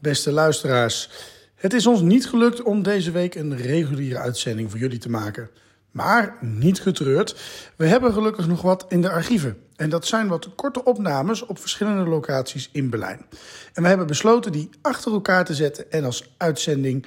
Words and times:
beste 0.00 0.32
luisteraars. 0.32 1.10
Het 1.54 1.72
is 1.72 1.86
ons 1.86 2.00
niet 2.00 2.26
gelukt 2.26 2.62
om 2.62 2.82
deze 2.82 3.10
week 3.10 3.34
een 3.34 3.56
reguliere 3.56 4.18
uitzending 4.18 4.70
voor 4.70 4.78
jullie 4.78 4.98
te 4.98 5.10
maken. 5.10 5.50
Maar 5.90 6.36
niet 6.40 6.80
getreurd, 6.80 7.40
we 7.76 7.86
hebben 7.86 8.12
gelukkig 8.12 8.46
nog 8.46 8.62
wat 8.62 8.86
in 8.88 9.00
de 9.00 9.10
archieven. 9.10 9.56
En 9.76 9.90
dat 9.90 10.06
zijn 10.06 10.28
wat 10.28 10.54
korte 10.54 10.84
opnames 10.84 11.46
op 11.46 11.58
verschillende 11.58 12.10
locaties 12.10 12.68
in 12.72 12.90
Berlijn. 12.90 13.26
En 13.72 13.82
we 13.82 13.88
hebben 13.88 14.06
besloten 14.06 14.52
die 14.52 14.70
achter 14.82 15.12
elkaar 15.12 15.44
te 15.44 15.54
zetten 15.54 15.90
en 15.90 16.04
als 16.04 16.34
uitzending 16.36 17.06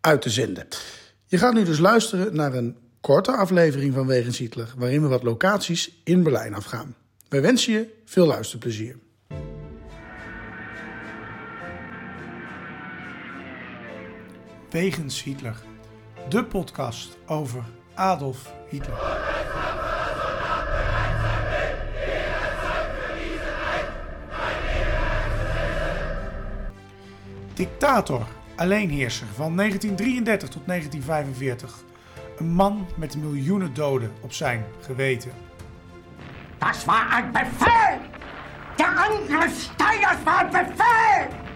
uit 0.00 0.22
te 0.22 0.30
zenden. 0.30 0.66
Je 1.26 1.38
gaat 1.38 1.54
nu 1.54 1.64
dus 1.64 1.78
luisteren 1.78 2.36
naar 2.36 2.54
een 2.54 2.76
korte 3.00 3.32
aflevering 3.32 3.94
van 3.94 4.06
Wegens 4.06 4.42
waarin 4.76 5.02
we 5.02 5.08
wat 5.08 5.22
locaties 5.22 6.00
in 6.04 6.22
Berlijn 6.22 6.54
afgaan. 6.54 6.94
Wij 7.28 7.42
wensen 7.42 7.72
je 7.72 7.88
veel 8.04 8.26
luisterplezier. 8.26 8.96
Wegens 14.74 15.22
Hitler, 15.22 15.56
de 16.28 16.44
podcast 16.44 17.18
over 17.26 17.64
Adolf 17.94 18.52
Hitler. 18.68 18.98
Dictator, 27.54 28.26
alleenheerser 28.56 29.26
van 29.26 29.56
1933 29.56 30.48
tot 30.48 30.66
1945. 30.66 31.82
Een 32.38 32.52
man 32.52 32.86
met 32.96 33.16
miljoenen 33.16 33.74
doden 33.74 34.12
op 34.20 34.32
zijn 34.32 34.64
geweten. 34.80 35.32
Das 36.58 36.84
war 36.84 37.10
ein 37.10 37.32
Befehl! 37.32 37.98
Der 38.76 38.96
Angriff 38.96 39.62
Steiners 39.62 40.22
war 40.24 40.38
ein 40.38 40.50
Befehl! 40.50 41.53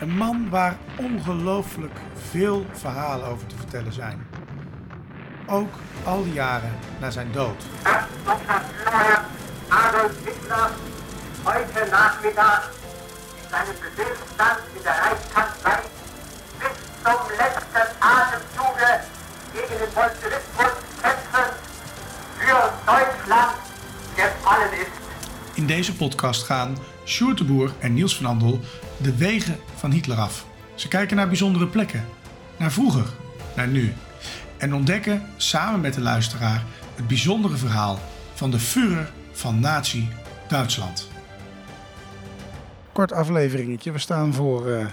Een 0.00 0.16
man 0.16 0.48
waar 0.50 0.76
ongelooflijk 0.96 1.98
veel 2.30 2.66
verhalen 2.72 3.26
over 3.26 3.46
te 3.46 3.56
vertellen 3.56 3.92
zijn. 3.92 4.26
Ook 5.46 5.72
al 6.04 6.24
die 6.24 6.32
jaren 6.32 6.72
na 7.00 7.10
zijn 7.10 7.32
dood. 7.32 7.62
Adolf 9.68 10.12
Hitler 10.24 10.70
heute 11.44 11.90
Nachmittag 11.90 12.70
in 13.42 13.48
seinem 13.50 13.76
Befehlsstand 13.80 14.60
in 14.76 14.82
der 14.82 14.96
Reichskanzlei 15.02 15.78
bis 16.58 16.76
zum 17.04 17.20
letzten 17.38 17.86
Atemzuge 18.00 18.90
gegen 19.52 19.78
den 19.82 19.92
Bolschewismus 19.94 20.74
kämpfen 21.02 21.48
für 22.38 22.62
Deutschland 22.86 23.56
gefallen 24.16 24.72
ist. 24.72 25.02
In 25.54 25.66
deze 25.66 25.94
podcast 25.94 26.42
gaan 26.42 26.76
Sjoerd 27.04 27.38
de 27.38 27.44
Boer 27.44 27.72
en 27.78 27.94
Niels 27.94 28.16
van 28.16 28.26
Andel 28.26 28.60
de 28.96 29.16
wegen 29.16 29.56
van 29.74 29.90
Hitler 29.90 30.18
af. 30.18 30.46
Ze 30.74 30.88
kijken 30.88 31.16
naar 31.16 31.26
bijzondere 31.26 31.66
plekken, 31.66 32.04
naar 32.56 32.72
vroeger, 32.72 33.06
naar 33.56 33.68
nu. 33.68 33.92
En 34.56 34.74
ontdekken 34.74 35.22
samen 35.36 35.80
met 35.80 35.94
de 35.94 36.00
luisteraar 36.00 36.62
het 36.94 37.06
bijzondere 37.06 37.56
verhaal 37.56 37.98
van 38.34 38.50
de 38.50 38.58
Führer 38.58 39.12
van 39.32 39.60
Nazi 39.60 40.08
Duitsland. 40.48 41.08
Kort 42.92 43.12
afleveringetje, 43.12 43.92
we 43.92 43.98
staan 43.98 44.32
voor 44.34 44.70
eh, 44.70 44.86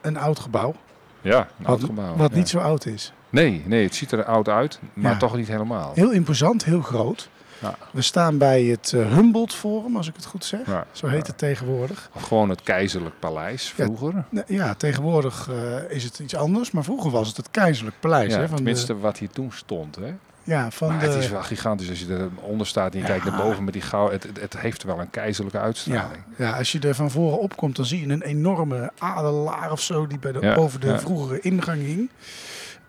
een 0.00 0.16
oud 0.16 0.38
gebouw. 0.38 0.74
Ja, 1.20 1.48
een 1.58 1.66
oud 1.66 1.84
gebouw. 1.84 2.16
wat 2.16 2.30
ja. 2.30 2.36
niet 2.36 2.48
zo 2.48 2.58
oud 2.58 2.86
is. 2.86 3.12
Nee, 3.30 3.62
nee, 3.66 3.84
het 3.84 3.94
ziet 3.94 4.12
er 4.12 4.24
oud 4.24 4.48
uit, 4.48 4.80
maar 4.94 5.12
Ja. 5.12 5.18
toch 5.18 5.36
niet 5.36 5.48
helemaal. 5.48 5.92
Heel 5.94 6.10
imposant, 6.12 6.64
heel 6.64 6.80
groot. 6.82 7.28
Ja. 7.60 7.74
We 7.90 8.02
staan 8.02 8.38
bij 8.38 8.62
het 8.62 8.92
eh, 8.92 9.14
Humboldt 9.14 9.54
Forum, 9.54 9.96
als 9.96 10.08
ik 10.08 10.16
het 10.16 10.24
goed 10.24 10.44
zeg. 10.44 10.66
Ja, 10.66 10.86
Zo 10.92 11.06
heet 11.06 11.20
ja. 11.20 11.26
het 11.26 11.38
tegenwoordig. 11.38 12.10
Gewoon 12.16 12.48
het 12.48 12.62
keizerlijk 12.62 13.18
paleis 13.18 13.68
vroeger. 13.68 14.24
Ja, 14.46 14.74
tegenwoordig 14.74 15.48
eh, 15.50 15.90
is 15.96 16.04
het 16.04 16.18
iets 16.18 16.34
anders, 16.34 16.70
maar 16.70 16.84
vroeger 16.84 17.10
was 17.10 17.28
het 17.28 17.36
het 17.36 17.50
keizerlijk 17.50 17.96
paleis. 18.00 18.34
Hè, 18.34 18.46
van 18.48 18.56
tenminste, 18.56 18.86
de, 18.86 18.98
wat 18.98 19.18
hier 19.18 19.30
toen 19.30 19.52
stond. 19.52 19.96
Hè? 19.96 20.14
ja, 20.50 20.70
van 20.70 20.88
Maar 20.88 20.98
de, 20.98 21.06
het 21.06 21.22
is 21.22 21.30
wel 21.30 21.42
gigantisch 21.42 21.88
als 21.88 22.00
je 22.00 22.28
eronder 22.38 22.66
staat 22.66 22.92
en 22.92 22.98
je 22.98 23.04
kijkt 23.04 23.24
naar 23.24 23.42
boven 23.42 23.64
met 23.64 23.72
die 23.72 23.82
goud. 23.82 24.12
Het, 24.12 24.22
het, 24.22 24.40
het 24.40 24.58
heeft 24.58 24.82
wel 24.82 25.00
een 25.00 25.10
keizerlijke 25.10 25.58
uitstraling. 25.58 26.22
ja, 26.36 26.56
als 26.56 26.72
je 26.72 26.80
er 26.80 26.94
van 26.94 27.10
voren 27.10 27.38
opkomt, 27.38 27.76
dan 27.76 27.84
zie 27.84 28.06
je 28.06 28.12
een 28.12 28.22
enorme 28.22 28.92
adelaar 28.98 29.72
of 29.72 29.80
zo 29.80 30.06
die 30.06 30.18
bij 30.18 30.32
de, 30.32 30.52
boven 30.54 30.80
de 30.80 30.98
vroegere 30.98 31.40
ingang 31.40 31.82
hing. 31.82 32.10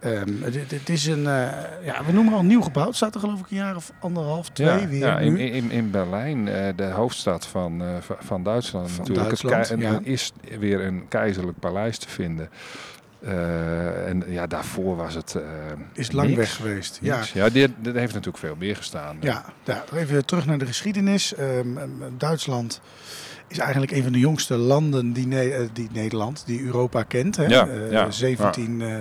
Ehm, 0.01 0.51
dit 0.67 0.89
is 0.89 1.06
een, 1.06 1.28
eh, 1.28 1.47
ja, 1.85 2.06
we 2.06 2.12
noemen 2.12 2.34
al 2.34 2.44
nieuw 2.44 2.62
gebouw. 2.62 2.85
Het 2.85 2.95
staat 2.95 3.13
er 3.13 3.19
geloof 3.19 3.39
ik 3.39 3.45
een 3.50 3.57
jaar 3.57 3.75
of 3.75 3.91
anderhalf, 4.00 4.50
twee 4.50 4.67
Ja, 4.67 4.88
weer 4.88 5.00
ja, 5.00 5.19
in, 5.19 5.38
in, 5.38 5.72
in 5.72 5.91
Berlijn, 5.91 6.47
eh, 6.47 6.67
de 6.75 6.84
hoofdstad 6.84 7.45
van, 7.47 7.81
eh, 7.84 7.88
van- 8.19 8.44
Duitsland 8.44 8.91
Van 8.91 8.97
natuurlijk. 9.00 9.31
Het 9.31 9.41
Duitsland, 9.41 9.67
kei- 9.81 9.91
ja. 9.91 9.97
en 9.97 10.06
is 10.06 10.31
weer 10.59 10.81
een 10.85 11.07
keizerlijk 11.07 11.59
paleis 11.59 11.97
te 11.97 12.09
vinden. 12.09 12.50
En 14.06 14.23
ja, 14.28 14.47
daarvoor 14.47 14.95
was 14.95 15.13
het 15.13 15.35
is 15.94 16.11
lang 16.11 16.28
niks. 16.28 16.40
weg 16.40 16.56
geweest. 16.56 17.00
Ja, 17.01 17.16
Niks. 17.17 17.31
Ja, 17.34 17.50
dit, 17.50 17.72
dit 17.78 17.94
heeft 17.95 18.13
natuurlijk 18.13 18.44
veel 18.44 18.56
meer 18.57 18.75
gestaan. 18.75 19.17
Ja, 19.19 19.45
ja, 19.63 19.84
even 19.95 20.25
terug 20.25 20.45
naar 20.45 20.57
de 20.57 20.66
geschiedenis. 20.66 21.34
Ehm, 21.35 21.78
ehm, 21.78 21.90
Duitsland 22.17 22.81
is 23.47 23.57
eigenlijk 23.57 23.91
een 23.91 24.03
van 24.03 24.11
de 24.11 24.19
jongste 24.19 24.56
landen 24.57 25.13
die, 25.13 25.28
Ne- 25.28 25.69
die 25.73 25.90
Nederland, 25.94 26.44
die 26.45 26.63
Europa 26.63 27.03
kent. 27.03 27.35
Hè? 27.38 27.45
Ja, 27.45 27.67
Eh, 27.67 27.91
ja, 27.91 28.11
17, 28.11 28.81
eh, 28.81 28.95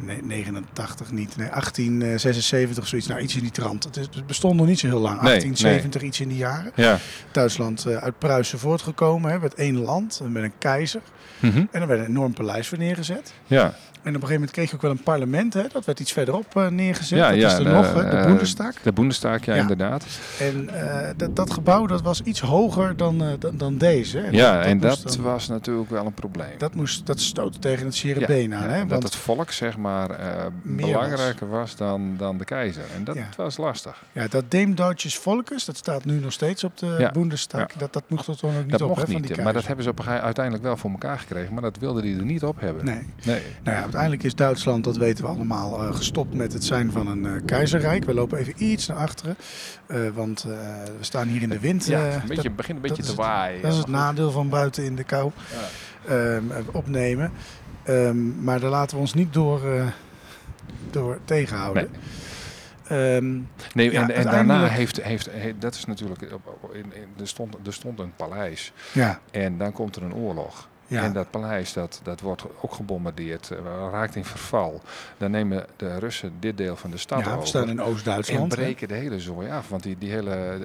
nee, 0.00 0.22
89 0.24 1.10
niet, 1.12 1.36
nee, 1.36 1.48
1876 1.48 2.82
of 2.82 2.88
zoiets. 2.88 3.06
Nou, 3.08 3.20
iets 3.20 3.34
in 3.36 3.40
die 3.42 3.50
trant. 3.50 3.84
Het, 3.84 3.96
is, 3.96 4.08
het 4.14 4.26
bestond 4.26 4.56
nog 4.56 4.66
niet 4.66 4.78
zo 4.78 4.86
heel 4.86 4.98
lang. 5.00 5.14
Nee, 5.14 5.22
1870, 5.22 6.02
iets 6.02 6.20
in 6.20 6.28
die 6.28 6.36
jaren. 6.36 6.72
Ja. 6.74 6.98
Duitsland 7.32 7.84
eh, 7.86 7.96
uit 7.96 8.18
Pruisen 8.18 8.58
voortgekomen, 8.58 9.30
hè, 9.30 9.38
met 9.38 9.54
één 9.54 9.78
land, 9.82 10.20
met 10.28 10.42
een 10.42 10.52
keizer. 10.58 11.00
Mhm. 11.38 11.64
En 11.70 11.80
er 11.80 11.86
werd 11.86 12.00
een 12.00 12.06
enorm 12.06 12.32
paleis 12.32 12.68
voor 12.68 12.78
neergezet. 12.78 13.32
ja. 13.46 13.74
En 14.02 14.06
op 14.16 14.22
een 14.22 14.28
gegeven 14.28 14.40
moment 14.40 14.50
kreeg 14.56 14.68
je 14.70 14.74
ook 14.76 14.82
wel 14.82 14.90
een 14.90 15.02
parlement. 15.02 15.54
Hè? 15.54 15.62
Dat 15.72 15.84
werd 15.84 16.00
iets 16.00 16.12
verderop 16.12 16.56
eh, 16.56 16.66
neergezet. 16.68 17.18
Ja, 17.18 17.28
dat 17.30 17.38
ja, 17.40 17.46
is 17.46 17.52
er 17.52 17.64
de, 17.64 17.70
nog, 17.70 17.92
hè? 17.94 18.02
de 18.10 18.16
eh, 18.16 18.24
Bundestag. 18.26 18.74
De 18.82 18.92
Bundestag, 18.92 19.44
ja, 19.44 19.54
Ja. 19.54 19.60
inderdaad. 19.60 20.04
En 20.38 20.68
eh, 20.90 21.08
dat, 21.16 21.36
dat 21.36 21.52
gebouw 21.52 21.86
dat 21.86 22.02
was 22.02 22.20
iets 22.22 22.40
hoger 22.40 22.96
dan, 22.96 23.22
eh, 23.24 23.28
dan, 23.38 23.56
dan 23.56 23.78
deze. 23.78 24.18
hè. 24.18 24.28
ja, 24.30 24.62
en 24.62 24.80
dat 24.80 25.02
moest 25.02 25.16
dan- 25.16 25.24
was 25.24 25.48
natuurlijk 25.48 25.90
wel 25.90 26.06
een 26.06 26.14
probleem. 26.14 26.58
dat, 26.58 26.74
moest, 26.74 27.06
dat 27.06 27.20
stootte 27.20 27.58
tegen 27.58 27.86
het 27.86 27.94
zere 27.94 28.20
Ja, 28.20 28.26
been 28.26 28.54
aan. 28.54 28.68
hè? 28.68 28.78
dat 28.80 28.88
Want 28.88 29.02
het 29.02 29.16
volk 29.16 29.50
zeg 29.50 29.76
maar 29.76 29.89
eh, 30.10 30.46
Meer 30.62 30.86
belangrijker 30.86 31.48
was, 31.48 31.76
dan, 31.76 32.14
dan 32.16 32.38
de 32.38 32.44
keizer. 32.44 32.82
En 32.96 33.04
dat 33.04 33.14
Ja. 33.16 33.28
was 33.36 33.56
lastig. 33.56 34.02
ja, 34.12 34.26
dat 34.28 34.50
Deem 34.50 34.74
Deutsches 34.74 35.18
Volkes, 35.18 35.64
dat 35.64 35.76
staat 35.76 36.04
nu 36.04 36.20
nog 36.20 36.32
steeds 36.32 36.64
op 36.64 36.78
de 36.78 36.94
Ja, 36.98 37.10
Bundestag. 37.10 37.60
ja. 37.60 37.78
Dat, 37.78 37.92
dat 37.92 38.02
mocht 38.06 38.26
er 38.26 38.36
toen 38.36 38.50
ook 38.56 38.60
niet 38.62 38.70
dat 38.70 38.82
op, 38.82 38.88
mocht 38.88 39.00
hè, 39.00 39.06
van 39.12 39.20
niet, 39.20 39.34
die 39.34 39.42
maar 39.42 39.52
dat 39.52 39.66
hebben 39.66 39.84
ze 39.84 39.90
op 39.90 40.06
uiteindelijk 40.06 40.64
wel 40.64 40.76
voor 40.76 40.90
elkaar 40.90 41.18
gekregen. 41.18 41.52
Maar 41.52 41.62
dat 41.62 41.78
wilden 41.78 42.02
die 42.02 42.16
er 42.18 42.24
niet 42.24 42.44
op 42.44 42.60
hebben. 42.60 42.84
Nee. 42.84 43.06
Nee. 43.24 43.42
Nou 43.62 43.76
ja, 43.76 43.82
uiteindelijk 43.82 44.22
is 44.22 44.34
Duitsland, 44.34 44.84
dat 44.84 44.96
weten 44.96 45.24
we 45.24 45.30
allemaal, 45.30 45.82
eh, 45.82 45.94
gestopt 45.94 46.34
met 46.34 46.52
het 46.52 46.64
zijn 46.64 46.92
van 46.92 47.06
een 47.06 47.26
eh, 47.26 47.32
keizerrijk. 47.44 48.04
We 48.04 48.14
lopen 48.14 48.38
even 48.38 48.54
iets 48.56 48.86
naar 48.86 48.96
achteren, 48.96 49.36
want 50.14 50.42
we 50.42 50.96
staan 51.00 51.28
hier 51.28 51.42
in 51.42 51.48
de 51.48 51.58
wind. 51.58 51.86
Ja, 51.86 51.98
eh, 52.06 52.14
een 52.14 52.20
beetje, 52.28 52.42
dat- 52.42 52.56
begint 52.56 52.76
een 52.76 52.82
beetje 52.82 53.02
te 53.02 53.08
het- 53.08 53.18
waaien. 53.18 53.62
Dat 53.62 53.72
is 53.72 53.78
het 53.78 53.86
maar 53.86 54.00
nadeel 54.00 54.30
van 54.30 54.48
buiten 54.48 54.84
in 54.84 54.96
de 54.96 55.04
kou 55.04 55.30
Ja. 55.50 56.14
ehm, 56.14 56.50
eh, 56.50 56.56
opnemen. 56.72 57.32
Ehm, 57.90 58.44
maar 58.44 58.60
daar 58.60 58.70
laten 58.70 58.96
we 58.96 59.02
ons 59.02 59.14
niet 59.14 59.32
door, 59.32 59.72
eh, 59.74 59.86
door 60.90 61.18
tegenhouden. 61.24 61.88
Ehm, 62.86 63.38
Nee, 63.74 63.90
Ja, 63.92 64.02
en, 64.02 64.10
en 64.14 64.24
daarna 64.24 64.66
heeft, 64.66 65.02
heeft, 65.02 65.28
he- 65.32 65.58
dat 65.58 65.74
is 65.74 65.84
natuurlijk, 65.84 66.20
in, 66.72 66.92
in, 66.94 67.06
er, 67.20 67.28
stond, 67.28 67.56
er 67.66 67.72
stond 67.72 67.98
een 67.98 68.12
paleis 68.16 68.72
ja, 68.92 69.20
en 69.30 69.58
dan 69.58 69.72
komt 69.72 69.96
er 69.96 70.02
een 70.02 70.14
oorlog. 70.14 70.68
ja. 70.86 71.02
En 71.02 71.12
dat 71.12 71.30
paleis 71.30 71.72
dat, 71.72 72.00
dat 72.02 72.20
wordt 72.20 72.44
ook 72.60 72.74
gebombardeerd, 72.74 73.50
eh, 73.50 73.58
raakt 73.92 74.16
in 74.16 74.24
verval. 74.24 74.80
Dan 75.16 75.30
nemen 75.30 75.66
de 75.76 75.98
Russen 75.98 76.32
dit 76.40 76.56
deel 76.56 76.76
van 76.76 76.90
de 76.90 76.96
stad 76.98 77.24
ja, 77.24 77.34
over. 77.34 77.48
staan 77.48 77.62
in 77.68 77.78
En 77.78 77.84
Oost-Duitsland. 77.84 78.52
hè. 78.52 78.58
breken 78.62 78.88
de 78.88 78.94
hele 78.94 79.20
zooi 79.20 79.50
af, 79.50 79.68
want 79.68 79.82
die, 79.82 79.98
die 79.98 80.10
hele, 80.10 80.58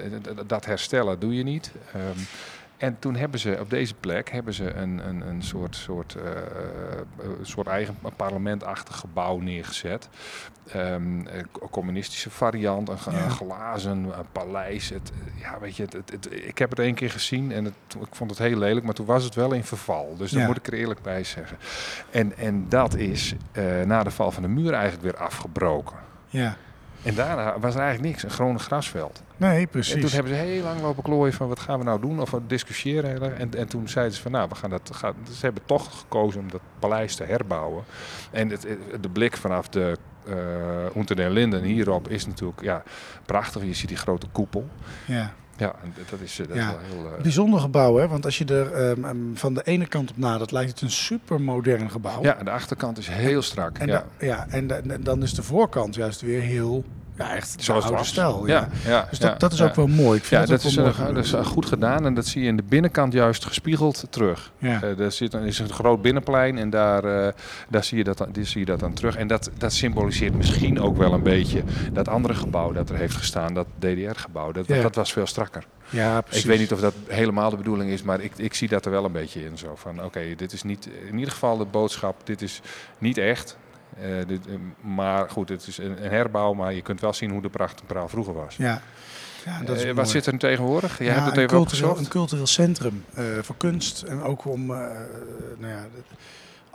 dat 0.47 0.65
herstellen 0.65 1.19
doe 1.19 1.35
je 1.35 1.43
niet. 1.43 1.71
Ehm, 1.93 2.01
en 2.85 2.99
toen 2.99 3.15
hebben 3.15 3.39
ze 3.39 3.57
op 3.59 3.69
deze 3.69 3.93
plek 3.93 4.29
hebben 4.31 4.53
ze 4.53 4.73
een, 4.73 5.07
een, 5.07 5.27
een 5.27 5.41
soort, 5.43 5.75
soort, 5.75 6.15
eh, 6.15 6.31
eh, 6.31 7.29
soort 7.41 7.67
eigen 7.67 7.95
parlementachtig 8.15 8.95
gebouw 8.95 9.37
neergezet. 9.37 10.09
Ehm, 10.71 11.19
een 11.19 11.47
communistische 11.71 12.29
variant, 12.29 12.89
een, 12.89 12.97
Ja. 13.11 13.29
glazen 13.29 13.91
een 13.97 14.25
paleis. 14.31 14.89
Het, 14.89 15.11
ja, 15.41 15.59
weet 15.59 15.75
je, 15.75 15.83
het, 15.83 15.93
het, 15.93 16.11
het- 16.11 16.33
ik 16.33 16.57
heb 16.57 16.69
het 16.69 16.79
één 16.79 16.93
keer 16.95 17.09
gezien 17.11 17.51
en 17.51 17.65
het, 17.65 17.73
ik 18.01 18.15
vond 18.15 18.29
het 18.29 18.39
heel 18.39 18.57
lelijk, 18.57 18.85
maar 18.85 18.93
toen 18.93 19.05
was 19.05 19.23
het 19.23 19.35
wel 19.35 19.51
in 19.53 19.63
verval. 19.63 20.15
Dus 20.17 20.31
Ja. 20.31 20.45
moet 20.45 20.57
ik 20.57 20.67
er 20.67 20.73
eerlijk 20.73 21.01
bij 21.01 21.23
zeggen. 21.23 21.57
En, 22.11 22.37
en 22.37 22.65
dat 22.69 22.95
is 22.95 23.35
eh, 23.51 23.81
na 23.81 24.03
de 24.03 24.11
val 24.11 24.31
van 24.31 24.43
de 24.43 24.49
muur 24.49 24.73
eigenlijk 24.73 25.03
weer 25.03 25.17
afgebroken. 25.17 25.95
Ja, 26.27 26.55
En 27.05 27.15
daarna 27.15 27.59
was 27.59 27.73
er 27.75 27.81
eigenlijk 27.81 28.09
niks, 28.11 28.23
een 28.23 28.29
groen 28.29 28.59
grasveld. 28.59 29.21
nee, 29.37 29.49
En 29.51 29.57
toen 29.61 29.67
precies. 29.69 30.13
hebben 30.13 30.31
ze 30.35 30.39
heel 30.39 30.63
lang 30.63 30.81
lopen 30.81 31.03
klooien 31.03 31.33
van 31.33 31.47
wat 31.47 31.59
gaan 31.59 31.79
we 31.79 31.85
nou 31.85 32.01
doen, 32.01 32.19
of 32.21 32.31
we 32.31 32.39
discussiëren. 32.47 33.09
heel 33.09 33.21
erg. 33.21 33.37
En, 33.39 33.53
en 33.57 33.67
toen 33.67 33.89
zeiden 33.89 34.15
ze 34.15 34.21
van 34.21 34.31
nou, 34.31 34.49
we 34.49 34.55
gaan 34.55 34.69
dat, 34.69 34.89
gaan, 34.93 35.13
ze 35.31 35.45
hebben 35.45 35.63
toch 35.65 35.99
gekozen 35.99 36.41
om 36.41 36.51
dat 36.51 36.61
paleis 36.79 37.15
te 37.15 37.23
herbouwen. 37.23 37.83
En 38.31 38.49
het, 38.49 38.63
het- 38.63 39.03
de 39.03 39.09
blik 39.09 39.37
vanaf 39.37 39.69
de 39.69 39.97
uh, 40.29 40.35
Unter 40.95 41.15
den 41.15 41.31
Linden 41.31 41.63
hierop 41.63 42.07
is 42.09 42.25
natuurlijk 42.27 42.61
ja, 42.61 42.83
prachtig. 43.25 43.63
Je 43.63 43.73
ziet 43.73 43.87
die 43.87 43.97
grote 43.97 44.27
koepel. 44.31 44.67
Ja, 45.05 45.33
Ja, 45.57 45.75
dat 46.09 46.19
is, 46.19 46.39
eh, 46.39 46.47
dat 46.47 46.55
Ja. 46.57 46.69
is 46.69 46.75
wel 46.91 47.01
heel... 47.03 47.11
eh, 47.17 47.21
Bijzonder 47.21 47.59
gebouw, 47.59 47.95
hè? 47.97 48.07
Want 48.07 48.25
als 48.25 48.37
je 48.37 48.45
er 48.45 48.71
ehm, 48.73 49.05
ehm, 49.05 49.17
van 49.33 49.53
de 49.53 49.61
ene 49.63 49.85
kant 49.87 50.09
op 50.09 50.17
nadert, 50.17 50.51
lijkt 50.51 50.69
het 50.71 50.81
een 50.81 50.91
supermodern 50.91 51.89
gebouw. 51.91 52.21
ja, 52.23 52.37
en 52.37 52.45
de 52.45 52.51
achterkant 52.51 52.97
is 52.97 53.07
heel 53.07 53.41
strak. 53.41 53.77
En, 53.77 53.87
ja. 53.87 53.93
da- 53.93 54.25
ja, 54.25 54.45
en, 54.49 54.67
da- 54.67 54.81
en 54.87 55.03
dan 55.03 55.23
is 55.23 55.33
de 55.33 55.43
voorkant 55.43 55.95
juist 55.95 56.21
weer 56.21 56.41
heel, 56.41 56.83
ja, 57.17 57.35
echt 57.35 57.55
Zoals 57.57 57.83
het 57.83 57.93
oude 57.93 57.97
was. 57.97 58.07
stijl. 58.07 58.47
Ja, 58.47 58.69
ja, 58.85 59.07
Dus 59.09 59.19
dat, 59.19 59.31
ja, 59.31 59.37
dat 59.37 59.53
is 59.53 59.61
ook 59.61 59.75
wel 59.75 59.87
mooi. 59.87 60.17
Ik 60.17 60.23
vind 60.25 60.41
Ja, 60.41 60.47
dat, 60.47 60.61
dat 60.61 60.71
is, 60.71 60.77
eh, 60.77 61.05
dat 61.13 61.25
is 61.25 61.33
eh, 61.33 61.45
goed 61.45 61.65
gedaan 61.65 62.05
en 62.05 62.13
dat 62.13 62.25
zie 62.25 62.41
je 62.41 62.47
in 62.47 62.55
de 62.55 62.63
binnenkant 62.63 63.13
juist 63.13 63.45
gespiegeld 63.45 64.05
terug. 64.09 64.51
Ja. 64.57 64.81
Eh, 64.81 64.99
er 64.99 65.11
zit 65.11 65.33
een, 65.33 65.43
is 65.43 65.59
een 65.59 65.69
groot 65.69 66.01
binnenplein 66.01 66.57
en 66.57 66.69
daar, 66.69 67.33
daar 67.69 67.83
zie, 67.83 67.97
je 67.97 68.03
dat, 68.03 68.25
die 68.31 68.43
zie 68.43 68.59
je 68.59 68.65
dat 68.65 68.79
dan 68.79 68.93
terug. 68.93 69.15
En 69.15 69.27
dat, 69.27 69.49
dat 69.57 69.73
symboliseert 69.73 70.35
misschien 70.35 70.81
ook 70.81 70.97
wel 70.97 71.13
een 71.13 71.23
beetje 71.23 71.63
dat 71.91 72.07
andere 72.07 72.33
gebouw 72.33 72.71
dat 72.71 72.89
er 72.89 72.95
heeft 72.95 73.15
gestaan, 73.15 73.53
dat 73.53 73.67
DDR-gebouw. 73.79 74.51
Dat 74.51 74.95
was 74.95 75.13
veel 75.13 75.27
strakker. 75.27 75.63
ja, 75.89 76.21
precies. 76.21 76.43
Ik 76.43 76.49
weet 76.49 76.59
niet 76.59 76.71
of 76.71 76.79
dat 76.79 76.93
helemaal 77.07 77.49
de 77.49 77.57
bedoeling 77.57 77.91
is, 77.91 78.03
maar 78.03 78.21
ik, 78.21 78.31
ik 78.35 78.53
zie 78.53 78.67
dat 78.67 78.85
er 78.85 78.91
wel 78.91 79.05
een 79.05 79.11
beetje 79.11 79.45
in. 79.45 79.57
Zo 79.57 79.75
van, 79.75 80.03
oké, 80.03 80.35
dit 80.35 80.53
is 80.53 80.63
niet, 80.63 80.89
in 81.07 81.17
ieder 81.17 81.31
geval 81.31 81.57
de 81.57 81.65
boodschap, 81.65 82.15
dit 82.23 82.41
is 82.41 82.61
niet 82.97 83.17
echt. 83.17 83.57
Eh, 83.99 84.27
dit, 84.27 84.47
eh, 84.47 84.53
maar 84.81 85.29
goed, 85.29 85.49
het 85.49 85.67
is 85.67 85.77
een, 85.77 86.03
een 86.03 86.11
herbouw, 86.11 86.53
maar 86.53 86.73
je 86.73 86.81
kunt 86.81 87.01
wel 87.01 87.13
zien 87.13 87.31
hoe 87.31 87.41
de 87.41 87.49
pracht 87.49 87.79
en 87.79 87.85
praal 87.85 88.07
vroeger 88.09 88.33
was. 88.33 88.55
Ja, 88.55 88.81
ja 89.45 89.59
dat 89.63 89.75
is 89.75 89.81
Eh, 89.81 89.87
wat 89.87 89.95
mooi. 89.95 90.07
zit 90.07 90.25
er 90.25 90.31
nu 90.31 90.39
tegenwoordig? 90.39 90.97
Jij 90.97 91.07
Ja, 91.07 91.13
hebt 91.13 91.25
het 91.25 91.35
een 91.37 91.43
even 91.43 91.55
cultureel, 91.55 91.97
een 91.97 92.07
cultureel 92.07 92.47
centrum 92.47 93.05
voor 93.41 93.55
kunst. 93.57 94.01
En 94.01 94.21
ook 94.21 94.45
om 94.45 94.65
nou 94.65 94.87
ja, 95.59 95.85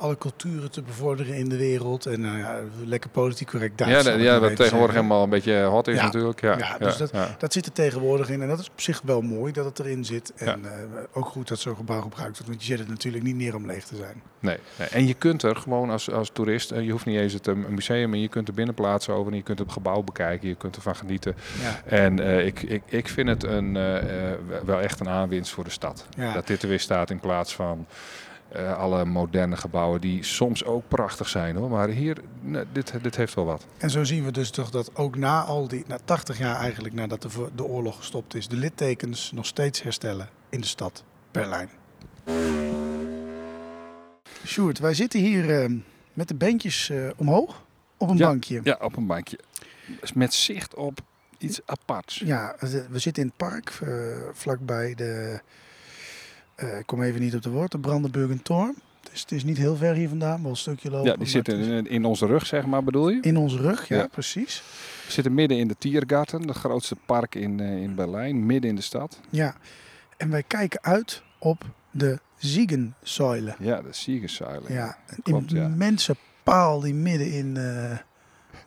alle 0.00 0.18
culturen 0.18 0.70
te 0.70 0.82
bevorderen 0.82 1.34
in 1.34 1.48
de 1.48 1.56
wereld. 1.56 2.06
En 2.06 2.20
nou 2.20 2.38
ja, 2.38 2.58
lekker 2.84 3.10
politiek 3.10 3.48
correct 3.50 3.78
Duits. 3.78 4.04
Ja, 4.06 4.12
ja 4.12 4.38
wat 4.40 4.56
tegenwoordig 4.56 4.94
helemaal 4.94 5.22
een 5.22 5.30
beetje 5.30 5.62
hot 5.62 5.88
is 5.88 5.96
Ja. 5.96 6.04
natuurlijk. 6.04 6.40
Ja, 6.40 6.58
Ja, 6.58 6.78
dus 6.78 6.96
dat-. 6.96 7.12
Dat 7.38 7.52
zit 7.52 7.66
er 7.66 7.72
tegenwoordig 7.72 8.28
in. 8.30 8.42
En 8.42 8.48
dat 8.48 8.58
is 8.58 8.70
op 8.70 8.80
zich 8.80 9.00
wel 9.04 9.20
mooi 9.20 9.52
dat 9.52 9.64
het 9.64 9.78
erin 9.78 10.04
zit. 10.04 10.32
En 10.36 10.64
eh, 10.64 10.70
ook 11.12 11.26
goed 11.26 11.48
dat 11.48 11.58
zo'n 11.58 11.76
gebouw 11.76 12.00
gebruikt 12.00 12.32
wordt. 12.32 12.48
Want 12.48 12.60
je 12.60 12.66
zet 12.66 12.78
het 12.78 12.88
natuurlijk 12.88 13.24
niet 13.24 13.36
neer 13.36 13.54
om 13.54 13.66
leeg 13.66 13.84
te 13.84 13.96
zijn. 13.96 14.22
Nee, 14.40 14.58
nee. 14.78 14.88
En 14.88 15.06
je 15.06 15.14
kunt 15.14 15.42
er 15.42 15.56
gewoon 15.56 15.90
als, 15.90 16.10
als 16.10 16.30
toerist, 16.32 16.70
eh, 16.70 16.84
je 16.84 16.90
hoeft 16.90 17.06
niet 17.06 17.18
eens 17.18 17.32
het 17.32 17.48
eh, 17.48 17.54
een 17.54 17.74
museum, 17.74 18.10
maar 18.10 18.18
je 18.18 18.28
kunt 18.28 18.48
er 18.48 18.54
binnenplaatsen 18.54 19.14
over 19.14 19.30
en 19.32 19.36
je 19.38 19.44
kunt 19.44 19.58
het 19.58 19.72
gebouw 19.72 20.02
bekijken, 20.02 20.48
je 20.48 20.54
kunt 20.54 20.76
ervan 20.76 20.96
genieten. 20.96 21.34
Ja, 21.62 21.80
En 21.84 22.18
ik, 22.46 22.62
ik, 22.62 22.82
ik 22.86 23.08
vind 23.08 23.28
het 23.28 23.42
een, 23.44 23.72
wel 24.64 24.80
echt 24.80 25.00
een 25.00 25.08
aanwinst 25.08 25.52
voor 25.52 25.64
de 25.64 25.70
stad. 25.70 26.06
Dat 26.34 26.46
dit 26.46 26.62
er 26.62 26.68
weer 26.68 26.80
staat 26.80 27.10
in 27.10 27.20
plaats 27.20 27.54
van 27.54 27.86
eh, 28.52 28.78
alle 28.78 29.04
moderne 29.04 29.56
gebouwen 29.56 30.00
die 30.00 30.22
soms 30.22 30.64
ook 30.64 30.88
prachtig 30.88 31.28
zijn 31.28 31.56
hoor. 31.56 31.70
Maar 31.70 31.88
hier, 31.88 32.16
dit, 32.72 32.92
dit 33.02 33.16
heeft 33.16 33.34
wel 33.34 33.44
wat. 33.44 33.66
En 33.78 33.90
zo 33.90 34.04
zien 34.04 34.24
we 34.24 34.32
dus 34.32 34.50
toch 34.50 34.70
dat 34.70 34.96
ook 34.96 35.16
na 35.16 35.42
al 35.42 35.68
die, 35.68 35.84
na 35.86 35.98
80 36.04 36.38
jaar 36.38 36.56
eigenlijk 36.56 36.94
nadat 36.94 37.22
de, 37.22 37.28
de 37.54 37.64
oorlog 37.64 37.96
gestopt 37.96 38.34
is, 38.34 38.48
de 38.48 38.56
littekens 38.56 39.32
nog 39.32 39.46
steeds 39.46 39.82
herstellen 39.82 40.28
in 40.48 40.60
de 40.60 40.66
stad 40.66 41.04
Berlijn. 41.30 41.68
Sjoerd, 44.46 44.78
wij 44.78 44.94
zitten 44.94 45.20
hier 45.20 45.62
eh, 45.62 45.70
met 46.12 46.28
de 46.28 46.34
beentjes 46.34 46.90
eh, 46.90 47.08
omhoog 47.16 47.62
op 47.96 48.08
een 48.08 48.16
Ja. 48.16 48.26
bankje. 48.26 48.60
Ja, 48.64 48.78
op 48.80 48.96
een 48.96 49.06
bankje. 49.06 49.38
Met 50.14 50.34
zicht 50.34 50.74
op 50.74 51.00
iets 51.38 51.60
aparts. 51.66 52.18
Ja, 52.24 52.56
we 52.58 52.86
we 52.90 52.98
zitten 52.98 53.22
in 53.22 53.28
het 53.28 53.36
park, 53.36 53.78
eh, 53.82 53.90
vlakbij 54.32 54.94
de, 54.94 55.40
eh, 56.60 56.78
ik 56.78 56.86
kom 56.86 57.02
even 57.02 57.20
niet 57.20 57.34
op 57.34 57.42
de 57.42 57.50
woord, 57.50 57.70
de 57.72 57.78
Brandenburger 57.78 58.42
Tor. 58.42 58.74
Dus 59.10 59.20
het 59.20 59.32
is 59.32 59.44
niet 59.44 59.56
heel 59.58 59.76
ver 59.76 59.94
hier 59.94 60.08
vandaan, 60.08 60.42
wel 60.42 60.50
een 60.50 60.56
stukje 60.56 60.90
lopen. 60.90 61.10
Ja, 61.10 61.16
die 61.16 61.26
zitten 61.26 61.58
in, 61.58 61.86
in 61.86 62.04
onze 62.04 62.26
rug, 62.26 62.46
zeg 62.46 62.66
maar, 62.66 62.84
bedoel 62.84 63.08
je? 63.08 63.20
in 63.20 63.36
onze 63.36 63.56
rug, 63.56 63.88
ja, 63.88 63.96
Ja. 63.96 64.06
precies. 64.06 64.62
We 65.06 65.12
zitten 65.12 65.34
midden 65.34 65.58
in 65.58 65.68
de 65.68 65.76
Tiergarten, 65.78 66.48
het 66.48 66.56
grootste 66.56 66.96
park 67.06 67.34
in, 67.34 67.60
eh, 67.60 67.82
in 67.82 67.94
Berlijn, 67.94 68.46
midden 68.46 68.70
in 68.70 68.76
de 68.76 68.82
stad. 68.82 69.20
Ja, 69.30 69.54
en 70.16 70.30
wij 70.30 70.42
kijken 70.42 70.82
uit 70.82 71.22
op 71.38 71.64
de 71.90 72.18
Ziegensäule. 72.36 73.54
Ja, 73.58 73.82
de 73.82 73.92
Siegerzuilen. 73.92 74.72
Ja, 74.72 74.96
een 75.06 75.22
Klopt, 75.22 75.50
ja. 75.50 75.64
immense 75.64 76.16
paal 76.42 76.80
die 76.80 76.94
midden 76.94 77.32
in 77.32 77.56
eh, 77.56 77.98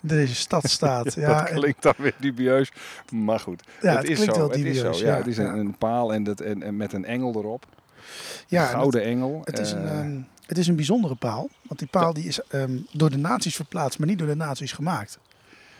deze 0.01 0.35
stad 0.35 0.69
staat. 0.77 1.13
ja, 1.13 1.41
dat 1.43 1.49
klinkt 1.53 1.81
dan 1.83 1.93
weer 1.97 2.15
dubieus, 2.19 2.71
maar 3.11 3.39
goed. 3.39 3.63
ja, 3.81 3.95
het, 3.97 4.09
is 4.09 4.15
klinkt 4.15 4.33
zo. 4.33 4.39
wel 4.39 4.49
het 4.49 4.57
is 4.57 4.63
dubieus. 4.73 4.99
zo. 4.99 5.05
Ja, 5.05 5.15
het 5.17 5.27
is 5.27 5.37
een, 5.37 5.57
een 5.57 5.77
paal 5.77 6.13
en, 6.13 6.23
dat, 6.23 6.39
en, 6.39 6.63
en 6.63 6.77
met 6.77 6.93
een 6.93 7.05
engel 7.05 7.33
erop. 7.35 7.65
Ja, 8.47 8.65
gouden 8.65 9.03
engel. 9.03 9.41
Het 9.43 9.59
is, 9.59 9.71
een, 9.71 9.87
Eh, 9.87 9.99
ehm, 9.99 10.19
het 10.45 10.57
is 10.57 10.67
een 10.67 10.75
bijzondere 10.75 11.15
paal. 11.15 11.49
Want 11.61 11.79
die 11.79 11.89
paal 11.89 12.13
die 12.13 12.25
is 12.25 12.41
ehm, 12.41 12.77
door 12.91 13.09
de 13.09 13.17
nazi's 13.17 13.55
verplaatst, 13.55 13.99
maar 13.99 14.07
niet 14.07 14.17
door 14.19 14.27
de 14.27 14.35
nazi's 14.35 14.71
gemaakt. 14.71 15.19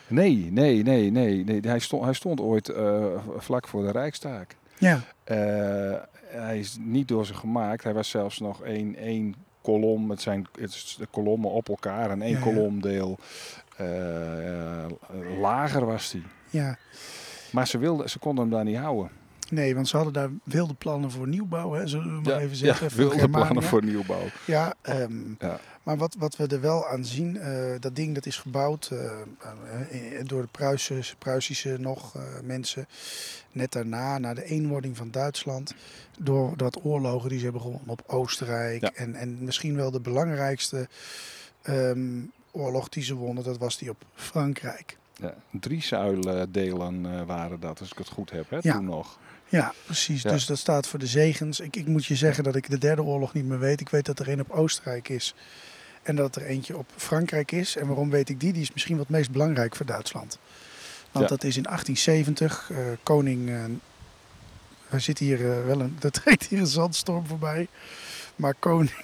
nee, 0.06 0.48
nee, 0.50 0.82
nee, 0.82 1.10
nee, 1.10 1.44
nee. 1.44 1.60
Hij, 1.60 1.78
stond, 1.78 2.04
hij 2.04 2.12
stond 2.12 2.40
ooit 2.40 2.68
eh, 2.68 3.04
vlak 3.36 3.68
voor 3.68 3.82
de 3.82 3.90
Rijkstaak. 3.90 4.56
Ja, 4.78 5.00
Eh, 5.24 5.36
hij 6.26 6.58
is 6.58 6.76
niet 6.80 7.08
door 7.08 7.26
ze 7.26 7.34
gemaakt. 7.34 7.84
Hij 7.84 7.94
was 7.94 8.08
zelfs 8.08 8.38
nog 8.38 8.62
één, 8.62 8.96
één 8.96 9.34
kolom. 9.62 10.10
Het 10.10 10.20
zijn 10.22 10.46
het 10.60 10.94
de 10.98 11.06
kolommen 11.10 11.50
op 11.50 11.68
elkaar. 11.68 12.10
En 12.10 12.22
één 12.22 12.30
Ja, 12.32 12.38
ja. 12.38 12.44
kolomdeel 12.44 13.18
lager 15.40 15.86
was 15.86 16.10
die. 16.10 16.22
ja. 16.50 16.76
Maar 17.50 17.66
ze, 17.66 17.78
wilden, 17.78 18.10
ze 18.10 18.18
konden 18.18 18.44
hem 18.44 18.52
daar 18.52 18.64
niet 18.64 18.76
houden. 18.76 19.10
Nee, 19.54 19.74
want 19.74 19.88
ze 19.88 19.96
hadden 19.96 20.14
daar 20.14 20.30
wilde 20.44 20.74
plannen 20.74 21.10
voor 21.10 21.28
nieuwbouw, 21.28 21.72
hè, 21.72 21.86
zullen 21.86 22.14
we 22.22 22.28
maar 22.30 22.38
even 22.40 22.56
zeggen. 22.56 22.88
ja, 22.90 22.96
wilde 22.96 23.18
Germania. 23.18 23.44
plannen 23.44 23.68
voor 23.68 23.84
nieuwbouw. 23.84 24.22
Ja, 24.46 24.74
ehm, 24.80 25.12
Ja. 25.38 25.60
maar 25.82 25.96
wat, 25.96 26.14
wat 26.18 26.36
we 26.36 26.46
er 26.46 26.60
wel 26.60 26.88
aan 26.88 27.04
zien, 27.04 27.36
eh, 27.36 27.74
dat 27.80 27.96
ding 27.96 28.14
dat 28.14 28.26
is 28.26 28.36
gebouwd 28.38 28.88
eh, 28.92 29.04
eh, 30.18 30.26
door 30.26 30.42
de 30.42 30.48
Pruisische, 30.50 31.16
Pruisische 31.16 31.76
nog 31.80 32.14
mensen. 32.42 32.86
Net 33.52 33.72
daarna, 33.72 34.18
na 34.18 34.34
de 34.34 34.44
eenwording 34.44 34.96
van 34.96 35.10
Duitsland. 35.10 35.74
Door 36.18 36.56
dat 36.56 36.84
oorlogen 36.84 37.28
die 37.28 37.38
ze 37.38 37.44
hebben 37.44 37.62
gewonnen 37.62 37.88
op 37.88 38.02
Oostenrijk. 38.06 38.80
Ja. 38.82 38.92
En, 38.94 39.14
en 39.14 39.44
misschien 39.44 39.76
wel 39.76 39.90
de 39.90 40.00
belangrijkste 40.00 40.88
ehm, 41.62 42.20
oorlog 42.50 42.88
die 42.88 43.02
ze 43.02 43.14
wonnen, 43.14 43.44
dat 43.44 43.58
was 43.58 43.78
die 43.78 43.90
op 43.90 44.04
Frankrijk. 44.14 44.96
Ja, 45.16 45.34
drie 45.50 45.82
zuildelen 45.82 47.26
waren 47.26 47.60
dat, 47.60 47.80
als 47.80 47.90
ik 47.90 47.98
het 47.98 48.08
goed 48.08 48.30
heb, 48.30 48.50
hè, 48.50 48.58
Ja. 48.60 48.72
toen 48.72 48.84
nog. 48.84 49.18
Ja, 49.48 49.72
precies. 49.84 50.22
Ja. 50.22 50.30
Dus 50.30 50.46
dat 50.46 50.58
staat 50.58 50.86
voor 50.86 50.98
de 50.98 51.06
zegens. 51.06 51.60
Ik, 51.60 51.76
ik 51.76 51.86
moet 51.86 52.04
je 52.06 52.16
zeggen 52.16 52.44
dat 52.44 52.54
ik 52.56 52.70
de 52.70 52.78
derde 52.78 53.02
oorlog 53.02 53.32
niet 53.32 53.44
meer 53.44 53.58
weet. 53.58 53.80
Ik 53.80 53.88
weet 53.88 54.04
dat 54.06 54.18
er 54.18 54.28
een 54.28 54.40
op 54.40 54.50
Oostenrijk 54.50 55.08
is. 55.08 55.34
En 56.02 56.16
dat 56.16 56.36
er 56.36 56.42
eentje 56.42 56.76
op 56.76 56.90
Frankrijk 56.96 57.52
is. 57.52 57.76
En 57.76 57.86
waarom 57.86 58.10
weet 58.10 58.28
ik 58.28 58.40
die? 58.40 58.52
Die 58.52 58.62
is 58.62 58.72
misschien 58.72 58.96
wat 58.96 59.08
meest 59.08 59.30
belangrijk 59.30 59.76
voor 59.76 59.86
Duitsland. 59.86 60.38
Want 61.12 61.24
Ja. 61.28 61.30
dat 61.36 61.44
is 61.44 61.56
in 61.56 61.62
1870. 61.62 62.70
eh, 62.70 62.76
koning. 63.02 63.48
eh 63.50 63.64
we 64.88 64.98
zitten 65.00 65.24
hier 65.26 65.50
eh, 65.50 65.64
wel 65.66 65.80
een. 65.80 65.98
Er 66.02 66.10
treedt 66.10 66.44
hier 66.46 66.58
een 66.58 66.66
zandstorm 66.66 67.26
voorbij. 67.26 67.68
Maar 68.36 68.54
koning 68.58 68.94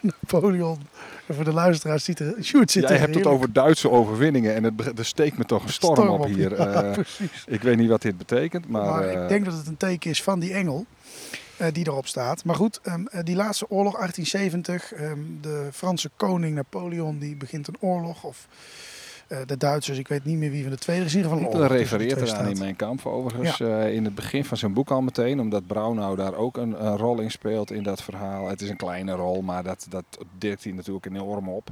Napoleon. 0.00 0.78
En 1.26 1.34
voor 1.34 1.44
de 1.44 1.52
luisteraars 1.52 2.04
ziet 2.04 2.18
er. 2.18 2.34
Sjoerd 2.42 2.70
zit 2.70 2.88
Jij 2.88 2.98
hebt 2.98 3.14
het 3.14 3.26
over 3.26 3.52
Duitse 3.52 3.90
overwinningen 3.90 4.54
en 4.54 4.64
het, 4.64 4.98
er 4.98 5.04
steekt 5.04 5.38
me 5.38 5.44
toch 5.44 5.62
een 5.64 5.72
storm, 5.72 6.08
op 6.08 6.24
hier. 6.24 6.56
Ja, 6.56 6.82
Eh, 6.82 6.92
precies. 6.92 7.44
ik 7.46 7.62
weet 7.62 7.76
niet 7.76 7.88
wat 7.88 8.02
dit 8.02 8.18
betekent, 8.18 8.68
maar... 8.68 8.84
Maar, 8.84 9.08
eh, 9.08 9.22
ik 9.22 9.28
denk 9.28 9.44
dat 9.44 9.54
het 9.54 9.66
een 9.66 9.76
teken 9.76 10.10
is 10.10 10.22
van 10.22 10.38
die 10.40 10.52
engel 10.52 10.86
eh, 11.56 11.66
die 11.72 11.86
erop 11.86 12.06
staat. 12.06 12.44
Maar 12.44 12.54
goed, 12.54 12.80
ehm, 12.82 13.06
eh, 13.06 13.20
die 13.24 13.36
laatste 13.36 13.70
oorlog, 13.70 13.96
1870, 13.96 14.92
ehm, 14.92 15.18
de 15.40 15.68
Franse 15.72 16.10
koning 16.16 16.54
Napoleon 16.54 17.18
die 17.18 17.36
begint 17.36 17.68
een 17.68 17.76
oorlog. 17.80 18.24
Of 18.24 18.46
eh, 19.28 19.38
de 19.46 19.56
Duitsers, 19.56 19.98
ik 19.98 20.08
weet 20.08 20.24
niet 20.24 20.38
meer 20.38 20.50
wie 20.50 20.62
van 20.62 20.70
de 20.70 20.78
twee. 20.78 21.04
Is 21.04 21.14
in 21.14 21.16
ieder 21.16 21.32
geval 21.32 21.46
een 21.62 21.64
Ik 21.64 21.70
refereert 21.70 22.20
eraan 22.20 22.48
in 22.48 22.58
mijn 22.58 22.76
kamp 22.76 23.06
overigens. 23.06 23.60
eh, 23.60 23.94
in 23.94 24.04
het 24.04 24.14
begin 24.14 24.44
van 24.44 24.56
zijn 24.56 24.72
boek 24.72 24.90
al 24.90 25.00
meteen. 25.02 25.40
Omdat 25.40 25.66
Braunau 25.66 26.16
daar 26.16 26.34
ook 26.34 26.56
een, 26.56 26.84
een 26.86 26.96
rol 26.96 27.20
in 27.20 27.30
speelt 27.30 27.70
in 27.70 27.82
dat 27.82 28.02
verhaal. 28.02 28.48
Het 28.48 28.60
is 28.60 28.68
een 28.68 28.76
kleine 28.76 29.12
rol, 29.12 29.42
maar 29.42 29.62
dat, 29.62 29.86
dat 29.90 30.04
dirkt 30.38 30.64
hij 30.64 30.72
natuurlijk 30.72 31.06
enorm 31.06 31.48
op. 31.48 31.70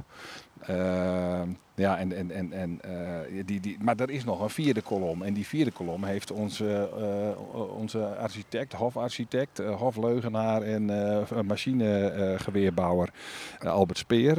Ja, 1.79 1.97
en, 1.97 2.13
en, 2.13 2.31
en, 2.31 2.53
en, 2.53 2.79
eh, 2.81 3.43
die, 3.45 3.59
die, 3.59 3.77
maar 3.81 3.95
er 3.95 4.09
is 4.09 4.23
nog 4.23 4.41
een 4.41 4.49
vierde 4.49 4.81
kolom. 4.81 5.21
En 5.21 5.33
die 5.33 5.45
vierde 5.47 5.71
kolom 5.71 6.03
heeft 6.03 6.31
onze, 6.31 6.89
eh, 6.99 7.77
onze 7.77 8.05
architect, 8.05 8.73
hofarchitect, 8.73 9.59
eh, 9.59 9.75
hofleugenaar 9.75 10.61
en 10.61 10.85
machinegeweerbouwer 11.45 13.09
Albert 13.59 13.97
Speer 13.97 14.37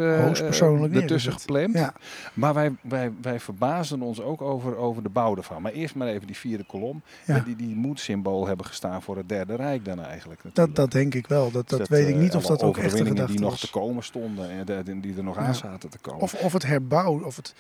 ertussen 0.93 1.33
gepland. 1.33 1.75
Ja, 1.75 1.93
Maar 2.35 2.55
wij, 2.55 2.73
wij, 2.81 3.13
wij 3.23 3.41
verbaasden 3.41 4.03
ons 4.03 4.21
ook 4.21 4.43
over, 4.43 4.77
over 4.77 5.03
de 5.03 5.09
bouw 5.09 5.37
ervan. 5.37 5.63
Maar 5.63 5.73
eerst 5.73 5.95
maar 5.95 6.09
even 6.09 6.27
die 6.27 6.37
vierde 6.37 6.65
kolom. 6.65 7.03
Ja. 7.27 7.37
En 7.37 7.45
die, 7.45 7.57
die 7.57 7.75
moedsymbool 7.77 8.47
hebben 8.47 8.67
gestaan 8.67 9.03
voor 9.03 9.17
het 9.17 9.29
Derde 9.29 9.55
Rijk 9.55 9.85
dan 9.85 10.01
eigenlijk. 10.01 10.41
dat, 10.43 10.49
natuurlijk. 10.55 10.77
dat 10.77 10.91
denk 10.91 11.15
ik 11.15 11.27
wel. 11.27 11.51
Dat, 11.51 11.69
dat 11.69 11.79
Dus 11.79 11.89
weet 11.89 12.09
ik 12.09 12.17
niet 12.17 12.35
of 12.35 12.47
dat 12.47 12.63
ook 12.63 12.77
echt 12.77 12.97
de 12.99 13.05
gedachte 13.05 13.33
die 13.33 13.41
nog 13.41 13.51
was. 13.51 13.61
te 13.61 13.71
komen 13.71 14.03
stonden 14.03 14.51
en 14.67 15.01
die 15.01 15.17
er 15.17 15.25
nog 15.25 15.37
Ja. 15.37 15.43
aan 15.43 15.55
zaten 15.55 15.91
te 15.91 15.99
komen. 15.99 16.21
Of, 16.21 16.35
of 16.35 16.53
het 16.53 16.67
herbouwen. 16.67 17.25
Of 17.29 17.37
het... 17.37 17.55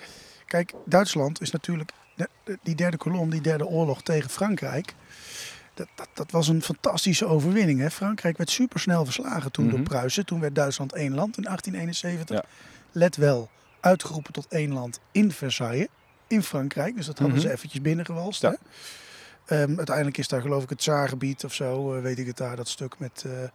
Kijk, 0.46 0.72
Duitsland 0.84 1.40
is 1.40 1.50
natuurlijk. 1.50 1.90
Die 2.62 2.74
derde 2.74 2.96
kolom, 2.96 3.30
die 3.30 3.40
derde 3.40 3.66
oorlog 3.66 4.02
tegen 4.02 4.30
Frankrijk. 4.30 4.94
Dat, 5.74 5.88
dat, 5.94 6.08
dat 6.14 6.30
was 6.30 6.48
een 6.48 6.62
fantastische 6.62 7.26
overwinning. 7.26 7.80
Hè? 7.80 7.90
Frankrijk 7.90 8.36
werd 8.36 8.50
supersnel 8.50 9.04
verslagen 9.04 9.50
toen 9.52 9.68
door 9.68 9.78
Mhm. 9.78 9.88
Pruisen. 9.88 10.26
Toen 10.26 10.40
werd 10.40 10.54
Duitsland 10.54 10.92
één 10.92 11.14
land 11.14 11.36
in 11.36 11.42
1871. 11.42 12.36
Ja. 12.36 12.44
Let 12.92 13.16
wel, 13.16 13.48
uitgeroepen 13.80 14.32
tot 14.32 14.46
één 14.48 14.72
land 14.72 15.00
in 15.12 15.32
Versailles. 15.32 15.86
In 16.26 16.42
Frankrijk. 16.42 16.96
Dus 16.96 17.06
dat 17.06 17.18
hadden 17.18 17.36
Mhm. 17.36 17.46
ze 17.46 17.52
eventjes 17.52 17.80
binnengewalst. 17.80 18.42
Ja. 18.42 18.50
Hè? 18.50 19.62
Ehm, 19.62 19.76
uiteindelijk 19.76 20.18
is 20.18 20.28
daar 20.28 20.40
geloof 20.40 20.62
ik 20.62 20.70
het 20.70 20.82
Zaargebied 20.82 21.44
of 21.44 21.54
zo, 21.54 21.94
eh, 21.94 22.02
weet 22.02 22.18
ik 22.18 22.26
het 22.26 22.36
daar, 22.36 22.56
dat 22.56 22.68
stuk 22.68 22.98
met 22.98 23.24
eh, 23.26 23.42
eh, 23.44 23.50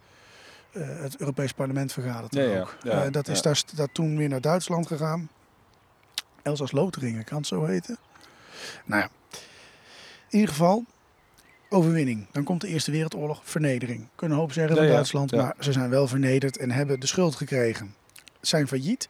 het 1.02 1.16
Europees 1.16 1.52
Parlement 1.52 1.92
vergaderd 1.92 2.34
Ja, 2.34 2.60
ook. 2.60 3.12
dat 3.12 3.28
is 3.28 3.42
daar, 3.42 3.62
daar 3.74 3.92
toen 3.92 4.16
weer 4.16 4.28
naar 4.28 4.40
Duitsland 4.40 4.86
gegaan. 4.86 5.28
Elsass 6.44 6.72
Lotharingen, 6.72 7.24
kan 7.24 7.38
het 7.38 7.46
zo 7.46 7.64
heten? 7.64 7.98
Nou 8.84 9.00
ja, 9.02 9.08
in 10.28 10.38
ieder 10.38 10.48
geval, 10.48 10.84
overwinning. 11.68 12.26
Dan 12.32 12.44
komt 12.44 12.60
de 12.60 12.68
Eerste 12.68 12.90
Wereldoorlog, 12.90 13.40
vernedering. 13.44 14.08
Kunnen 14.14 14.38
hoop 14.38 14.52
zeggen 14.52 14.74
Ja, 14.74 14.80
van 14.80 14.88
ja, 14.88 14.94
Duitsland, 14.94 15.30
ja. 15.30 15.42
maar 15.42 15.54
ze 15.58 15.72
zijn 15.72 15.90
wel 15.90 16.08
vernederd 16.08 16.56
en 16.56 16.70
hebben 16.70 17.00
de 17.00 17.06
schuld 17.06 17.34
gekregen. 17.34 17.94
Zijn 18.40 18.68
failliet. 18.68 19.08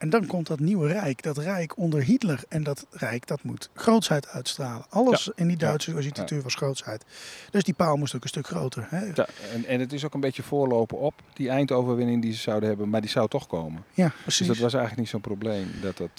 En 0.00 0.10
dan 0.10 0.26
komt 0.26 0.46
dat 0.46 0.60
nieuwe 0.60 0.88
rijk, 0.88 1.22
dat 1.22 1.38
rijk 1.38 1.76
onder 1.76 2.02
Hitler. 2.02 2.42
En 2.48 2.62
dat 2.62 2.86
rijk, 2.90 3.26
dat 3.26 3.42
moet 3.42 3.68
grootsheid 3.74 4.28
uitstralen. 4.28 4.84
Alles 4.88 5.30
in 5.34 5.48
die 5.48 5.56
Duitse 5.56 5.94
architectuur 5.94 6.42
was 6.42 6.54
grootsheid. 6.54 7.04
Dus 7.50 7.62
die 7.62 7.74
paal 7.74 7.96
moest 7.96 8.14
ook 8.14 8.22
een 8.22 8.28
stuk 8.28 8.46
groter. 8.46 8.86
Hè? 8.90 9.04
Ja, 9.14 9.26
en, 9.52 9.64
en 9.66 9.80
het 9.80 9.92
is 9.92 10.04
ook 10.04 10.14
een 10.14 10.20
beetje 10.20 10.42
voorlopen 10.42 10.98
op 10.98 11.14
die 11.34 11.48
eindoverwinning 11.48 12.22
die 12.22 12.32
ze 12.32 12.40
zouden 12.40 12.68
hebben, 12.68 12.88
maar 12.88 13.00
die 13.00 13.10
zou 13.10 13.28
toch 13.28 13.46
komen. 13.46 13.84
Ja, 13.94 14.12
precies. 14.22 14.46
Dus 14.46 14.56
dat 14.56 14.58
was 14.64 14.72
eigenlijk 14.74 15.02
niet 15.02 15.08
zo'n 15.10 15.20
probleem. 15.20 15.70
Dat 15.82 15.96
dat, 15.96 16.10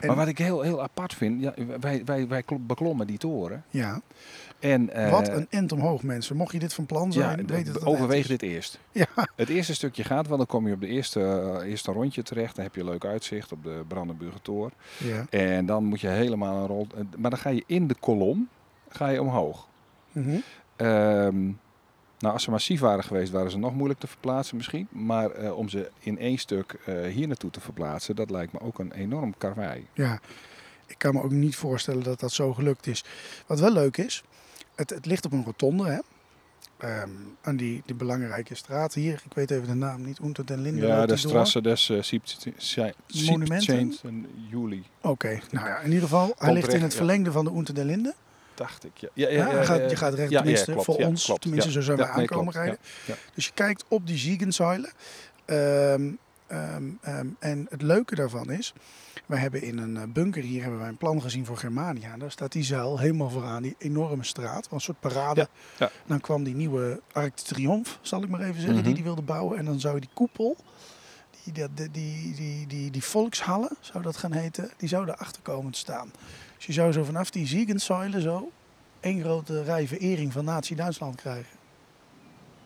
eh, 0.00 0.06
Maar 0.06 0.16
wat 0.16 0.28
ik 0.28 0.38
heel, 0.38 0.60
heel 0.60 0.82
apart 0.82 1.14
vind, 1.14 1.42
ja, 1.42 1.54
wij, 1.80 2.02
wij, 2.04 2.28
wij 2.28 2.42
kl- 2.42 2.54
beklommen 2.60 3.06
die 3.06 3.18
toren. 3.18 3.64
Ja, 3.70 4.00
En, 4.60 4.90
eh, 4.90 5.10
wat 5.10 5.28
een 5.28 5.46
end 5.50 5.72
omhoog 5.72 6.02
mensen. 6.02 6.36
Mocht 6.36 6.52
je 6.52 6.58
dit 6.58 6.74
van 6.74 6.86
plan 6.86 7.12
zijn, 7.12 7.38
ja, 7.38 7.44
weet 7.44 7.66
het 7.66 7.84
overweeg 7.86 8.26
dit 8.26 8.42
eerst. 8.42 8.78
Ja, 8.92 9.06
Het 9.36 9.48
eerste 9.48 9.74
stukje 9.74 10.04
gaat, 10.04 10.26
want 10.26 10.38
dan 10.38 10.46
kom 10.46 10.66
je 10.68 10.74
op 10.74 10.80
de 10.80 10.86
eerste, 10.86 11.20
eh, 11.60 11.70
eerste 11.70 11.92
rondje 11.92 12.22
terecht. 12.22 12.54
Dan 12.56 12.64
heb 12.64 12.74
je 12.74 12.80
een 12.80 12.86
leuk 12.88 13.04
uitzicht 13.04 13.52
op 13.52 13.62
de 13.62 13.82
Brandenburger 13.88 14.42
Tor. 14.42 14.70
ja. 14.96 15.26
En 15.30 15.66
dan 15.66 15.84
moet 15.84 16.00
je 16.00 16.08
helemaal 16.08 16.60
een 16.60 16.66
rol. 16.66 16.86
eh, 16.94 17.00
Maar 17.18 17.30
dan 17.30 17.38
ga 17.38 17.48
je 17.50 17.64
in 17.66 17.86
de 17.86 17.94
kolom 18.00 18.48
ga 18.88 19.08
je 19.08 19.20
omhoog. 19.22 19.66
Mhm. 20.12 20.36
Ehm, 20.76 21.44
nou, 22.18 22.32
als 22.34 22.42
ze 22.42 22.50
massief 22.50 22.80
waren 22.80 23.04
geweest, 23.04 23.32
waren 23.32 23.50
ze 23.50 23.58
nog 23.58 23.74
moeilijk 23.74 24.00
te 24.00 24.06
verplaatsen 24.06 24.56
misschien. 24.56 24.86
Maar 24.90 25.30
eh, 25.30 25.56
om 25.56 25.68
ze 25.68 25.90
in 25.98 26.18
één 26.18 26.38
stuk 26.38 26.72
eh, 26.86 26.94
hier 27.06 27.26
naartoe 27.26 27.50
te 27.50 27.60
verplaatsen, 27.60 28.16
dat 28.16 28.30
lijkt 28.30 28.52
me 28.52 28.60
ook 28.60 28.78
een 28.78 28.92
enorm 28.92 29.34
karwei. 29.38 29.86
ja. 29.92 30.20
Ik 30.86 30.98
kan 30.98 31.14
me 31.14 31.22
ook 31.22 31.30
niet 31.30 31.56
voorstellen 31.56 32.02
dat 32.02 32.20
dat 32.20 32.32
zo 32.32 32.54
gelukt 32.54 32.86
is. 32.86 33.04
Wat 33.46 33.60
wel 33.60 33.72
leuk 33.72 33.96
is, 33.96 34.22
het, 34.78 34.90
het 34.90 35.06
ligt 35.06 35.24
op 35.24 35.32
een 35.32 35.44
rotonde. 35.44 35.88
Hè? 35.88 35.98
Ehm, 36.78 37.10
aan 37.42 37.56
die, 37.56 37.82
die 37.86 37.94
belangrijke 37.94 38.54
straat 38.54 38.94
hier. 38.94 39.22
Ik 39.24 39.34
weet 39.34 39.50
even 39.50 39.66
de 39.66 39.74
naam 39.74 40.04
niet. 40.04 40.18
Unter 40.18 40.46
den 40.46 40.60
Linden. 40.60 40.88
Ja, 40.88 41.06
de. 41.06 41.16
Strasse 41.16 41.62
des 41.62 41.88
uh, 41.88 42.90
Monumenten? 43.28 44.26
juli, 44.50 44.84
Oké, 45.00 45.40
nou 45.50 45.68
ja, 45.68 45.78
in 45.78 45.86
ieder 45.86 46.02
geval. 46.02 46.34
Hij 46.38 46.52
ligt 46.52 46.72
in 46.72 46.82
het 46.82 46.90
ja. 46.90 46.96
verlengde 46.96 47.32
van 47.32 47.44
de 47.44 47.50
Unter 47.50 47.74
den 47.74 47.86
Linden. 47.86 48.14
dacht 48.54 48.84
ik. 48.84 48.92
Ja, 48.96 49.08
ja, 49.14 49.28
Ja, 49.28 49.50
ja, 49.50 49.58
je, 49.58 49.64
gaat, 49.66 49.90
je 49.90 49.96
gaat 49.96 50.14
recht, 50.14 50.30
tenminste 50.32 50.70
klopt, 50.70 50.84
voor 50.84 50.96
ons. 50.96 51.24
klopt, 51.24 51.40
tenminste, 51.40 51.72
zo 51.72 51.80
zijn 51.80 51.98
nee, 51.98 52.06
aankomen 52.06 52.52
rijden. 52.52 52.78
Dus 53.34 53.46
je 53.46 53.52
kijkt 53.54 53.84
op 53.88 54.06
die 54.06 54.18
Ziegensäule. 54.18 54.90
Ehm, 55.44 56.10
ehm, 56.48 56.82
ehm, 57.00 57.26
en 57.38 57.66
het 57.70 57.82
leuke 57.82 58.14
daarvan 58.14 58.50
is, 58.50 58.72
wij 59.26 59.38
hebben 59.38 59.62
in 59.62 59.78
een 59.78 59.96
eh, 59.96 60.02
bunker 60.08 60.42
hier 60.42 60.62
hebben 60.62 60.80
wij 60.80 60.88
een 60.88 60.96
plan 60.96 61.22
gezien 61.22 61.44
voor 61.46 61.56
Germania. 61.56 62.12
En 62.12 62.18
daar 62.18 62.30
staat 62.30 62.52
die 62.52 62.62
zuil 62.64 62.98
helemaal 62.98 63.30
vooraan, 63.30 63.62
die 63.62 63.74
enorme 63.78 64.24
straat, 64.24 64.68
een 64.70 64.80
soort 64.80 65.00
parade. 65.00 65.40
Ja, 65.40 65.48
ja. 65.78 65.90
Dan 66.06 66.20
kwam 66.20 66.44
die 66.44 66.54
nieuwe 66.54 67.00
Arc 67.12 67.36
de 67.36 67.42
Triomphe, 67.42 67.90
zal 68.00 68.22
ik 68.22 68.28
maar 68.28 68.40
even 68.40 68.54
zeggen, 68.54 68.74
die 68.74 68.82
Mhm. 68.84 68.94
die 68.94 69.02
wilde 69.04 69.22
bouwen. 69.22 69.58
En 69.58 69.64
dan 69.64 69.80
zou 69.80 69.94
je 69.94 70.00
die 70.00 70.10
koepel, 70.14 70.56
die, 71.44 71.52
die, 71.52 71.66
die, 71.74 71.90
die, 71.90 72.34
die, 72.34 72.66
die, 72.66 72.90
die 72.90 73.04
volkshallen, 73.04 73.70
zou 73.80 74.02
dat 74.02 74.16
gaan 74.16 74.32
heten, 74.32 74.70
die 74.76 74.88
zou 74.88 75.08
erachter 75.08 75.42
komen 75.42 75.72
te 75.72 75.78
staan. 75.78 76.10
Dus 76.56 76.66
je 76.66 76.72
zou 76.72 76.92
zo 76.92 77.04
vanaf 77.04 77.30
die 77.30 77.46
Ziegensäule 77.46 78.20
zo 78.20 78.50
één 79.00 79.20
grote 79.20 79.62
rij 79.62 79.86
verering 79.88 80.32
van 80.32 80.44
Nazi-Duitsland 80.44 81.14
krijgen. 81.16 81.56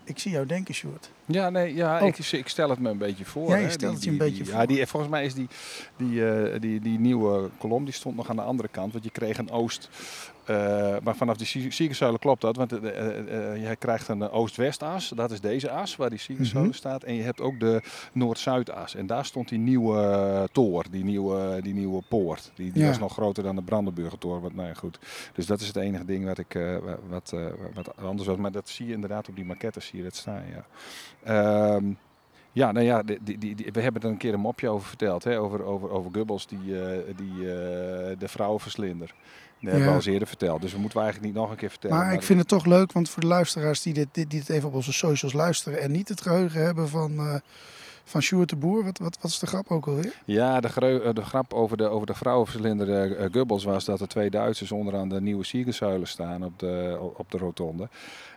Ik 0.04 0.18
zie 0.18 0.30
jou 0.32 0.46
denken, 0.46 0.74
Sjoerd. 0.74 1.10
Ja, 1.26 1.50
nee, 1.50 1.74
ja 1.74 2.00
Oh. 2.00 2.06
ik, 2.06 2.18
ik 2.18 2.48
stel 2.48 2.70
het 2.70 2.78
me 2.78 2.90
een 2.90 2.98
beetje 2.98 3.24
voor. 3.24 3.54
Hè. 3.54 3.70
stelt 3.70 3.78
Die- 3.80 3.88
het 3.88 4.04
je 4.04 4.10
een 4.10 4.16
die- 4.18 4.26
beetje 4.26 4.42
die- 4.42 4.52
voor. 4.52 4.60
Ja, 4.60 4.66
die, 4.66 4.86
volgens 4.86 5.10
mij 5.12 5.24
is 5.24 5.34
die, 5.34 5.48
die, 5.96 6.26
eh, 6.30 6.60
die, 6.60 6.80
die 6.80 6.98
nieuwe 6.98 7.50
kolom 7.58 7.84
die 7.84 7.94
stond 7.94 8.16
nog 8.16 8.30
aan 8.30 8.36
de 8.36 8.42
andere 8.42 8.68
kant. 8.68 8.92
Want 8.92 9.04
je 9.04 9.10
kreeg 9.10 9.38
een 9.38 9.50
oost. 9.50 9.88
Eh, 10.44 10.96
maar 11.02 11.16
vanaf 11.16 11.36
die 11.36 11.70
Siegerzuilen 11.72 12.20
klopt 12.20 12.40
dat. 12.40 12.56
Want 12.56 12.72
eh, 12.72 12.98
eh, 12.98 13.52
eh, 13.54 13.68
je 13.68 13.76
krijgt 13.76 14.08
een 14.08 14.30
oost-west-as. 14.30 15.08
Dat 15.08 15.30
is 15.30 15.40
deze 15.40 15.70
as 15.70 15.96
waar 15.96 16.10
die 16.10 16.18
Siegerzuilen 16.18 16.68
Mhm. 16.70 16.78
staat. 16.78 17.02
En 17.02 17.14
je 17.14 17.22
hebt 17.22 17.40
ook 17.40 17.60
de 17.60 17.82
noord-zuid-as. 18.12 18.94
En 18.94 19.06
daar 19.06 19.24
stond 19.24 19.48
die 19.48 19.58
nieuwe 19.58 20.48
toor, 20.52 20.84
die 20.90 21.04
nieuwe, 21.04 21.58
die 21.62 21.74
nieuwe 21.74 22.02
poort. 22.08 22.52
Die, 22.54 22.72
die 22.72 22.82
Ja. 22.82 22.88
was 22.88 22.98
nog 22.98 23.12
groter 23.12 23.42
dan 23.42 23.56
de 23.56 23.62
Brandenburger 23.62 24.18
toor. 24.18 24.40
Wat, 24.40 24.54
nou 24.54 24.68
ja, 24.68 24.74
goed. 24.74 24.98
Dus 25.34 25.46
dat 25.46 25.60
is 25.60 25.66
het 25.66 25.76
enige 25.76 26.04
ding 26.04 26.24
wat, 26.24 26.38
ik, 26.38 26.58
wat, 27.08 27.34
wat 27.74 27.96
anders 27.96 28.28
was. 28.28 28.36
Maar 28.36 28.52
dat 28.52 28.68
zie 28.68 28.86
je 28.86 28.92
inderdaad 28.92 29.28
op 29.28 29.36
die 29.36 29.44
maquettes 29.44 29.86
zie 29.86 29.98
je 29.98 30.04
dat 30.04 30.16
staan. 30.16 30.42
Ja. 30.54 30.64
Ehm, 31.24 31.84
ja, 32.52 32.72
nou 32.72 32.86
ja, 32.86 33.02
die, 33.02 33.18
die, 33.22 33.38
die, 33.38 33.68
we 33.72 33.80
hebben 33.80 34.02
er 34.02 34.08
een 34.08 34.16
keer 34.16 34.34
een 34.34 34.40
mopje 34.40 34.68
over 34.68 34.88
verteld. 34.88 35.24
Hè? 35.24 35.40
Over, 35.40 35.62
over, 35.62 35.90
over 35.90 36.10
Goebbels, 36.12 36.46
die, 36.46 36.80
eh, 36.80 37.14
die 37.16 37.38
eh, 37.38 38.18
de 38.18 38.28
vrouwenverslinder. 38.28 39.14
Dat 39.60 39.70
hebben 39.70 39.82
we 39.82 39.88
al 39.88 39.94
eens 39.94 40.06
eerder 40.06 40.28
verteld. 40.28 40.60
Dus 40.60 40.72
we 40.72 40.78
moeten 40.78 40.98
we 40.98 41.04
eigenlijk 41.04 41.32
niet 41.32 41.42
nog 41.42 41.50
een 41.50 41.56
keer 41.56 41.70
vertellen. 41.70 41.96
Maar 41.96 42.12
ik 42.12 42.22
vind 42.22 42.38
het 42.38 42.48
toch 42.48 42.64
leuk, 42.64 42.92
want 42.92 43.10
voor 43.10 43.22
de 43.22 43.28
luisteraars 43.28 43.82
die 43.82 43.94
dit, 43.94 44.08
dit, 44.12 44.30
die 44.30 44.38
dit 44.40 44.48
even 44.48 44.68
op 44.68 44.74
onze 44.74 44.92
socials 44.92 45.32
luisteren 45.32 45.80
en 45.80 45.90
niet 45.90 46.08
het 46.08 46.20
geheugen 46.20 46.64
hebben 46.64 46.88
van, 46.88 47.18
eh 47.18 47.34
van 48.04 48.22
Sjoerd 48.22 48.48
de 48.48 48.56
Boer, 48.56 48.84
wat, 48.84 48.98
wat, 48.98 49.18
wat 49.20 49.30
is 49.30 49.38
de 49.38 49.46
grap 49.46 49.70
ook 49.70 49.86
alweer? 49.86 50.14
Ja, 50.24 50.60
de, 50.60 50.68
eh, 50.68 51.14
de 51.14 51.22
grap 51.22 51.52
over 51.52 51.76
de, 51.76 51.88
over 51.88 52.06
de 52.06 52.14
vrouwenverslinder 52.14 53.16
eh, 53.16 53.32
Goebbels 53.32 53.64
was 53.64 53.84
dat 53.84 54.00
er 54.00 54.08
twee 54.08 54.30
Duitsers 54.30 54.72
onderaan 54.72 55.08
de 55.08 55.20
nieuwe 55.20 55.44
Siegerzuilen 55.44 56.08
staan 56.08 56.44
op 56.44 56.58
de, 56.58 56.98
op 57.16 57.30
de 57.30 57.38
rotonde. 57.38 57.88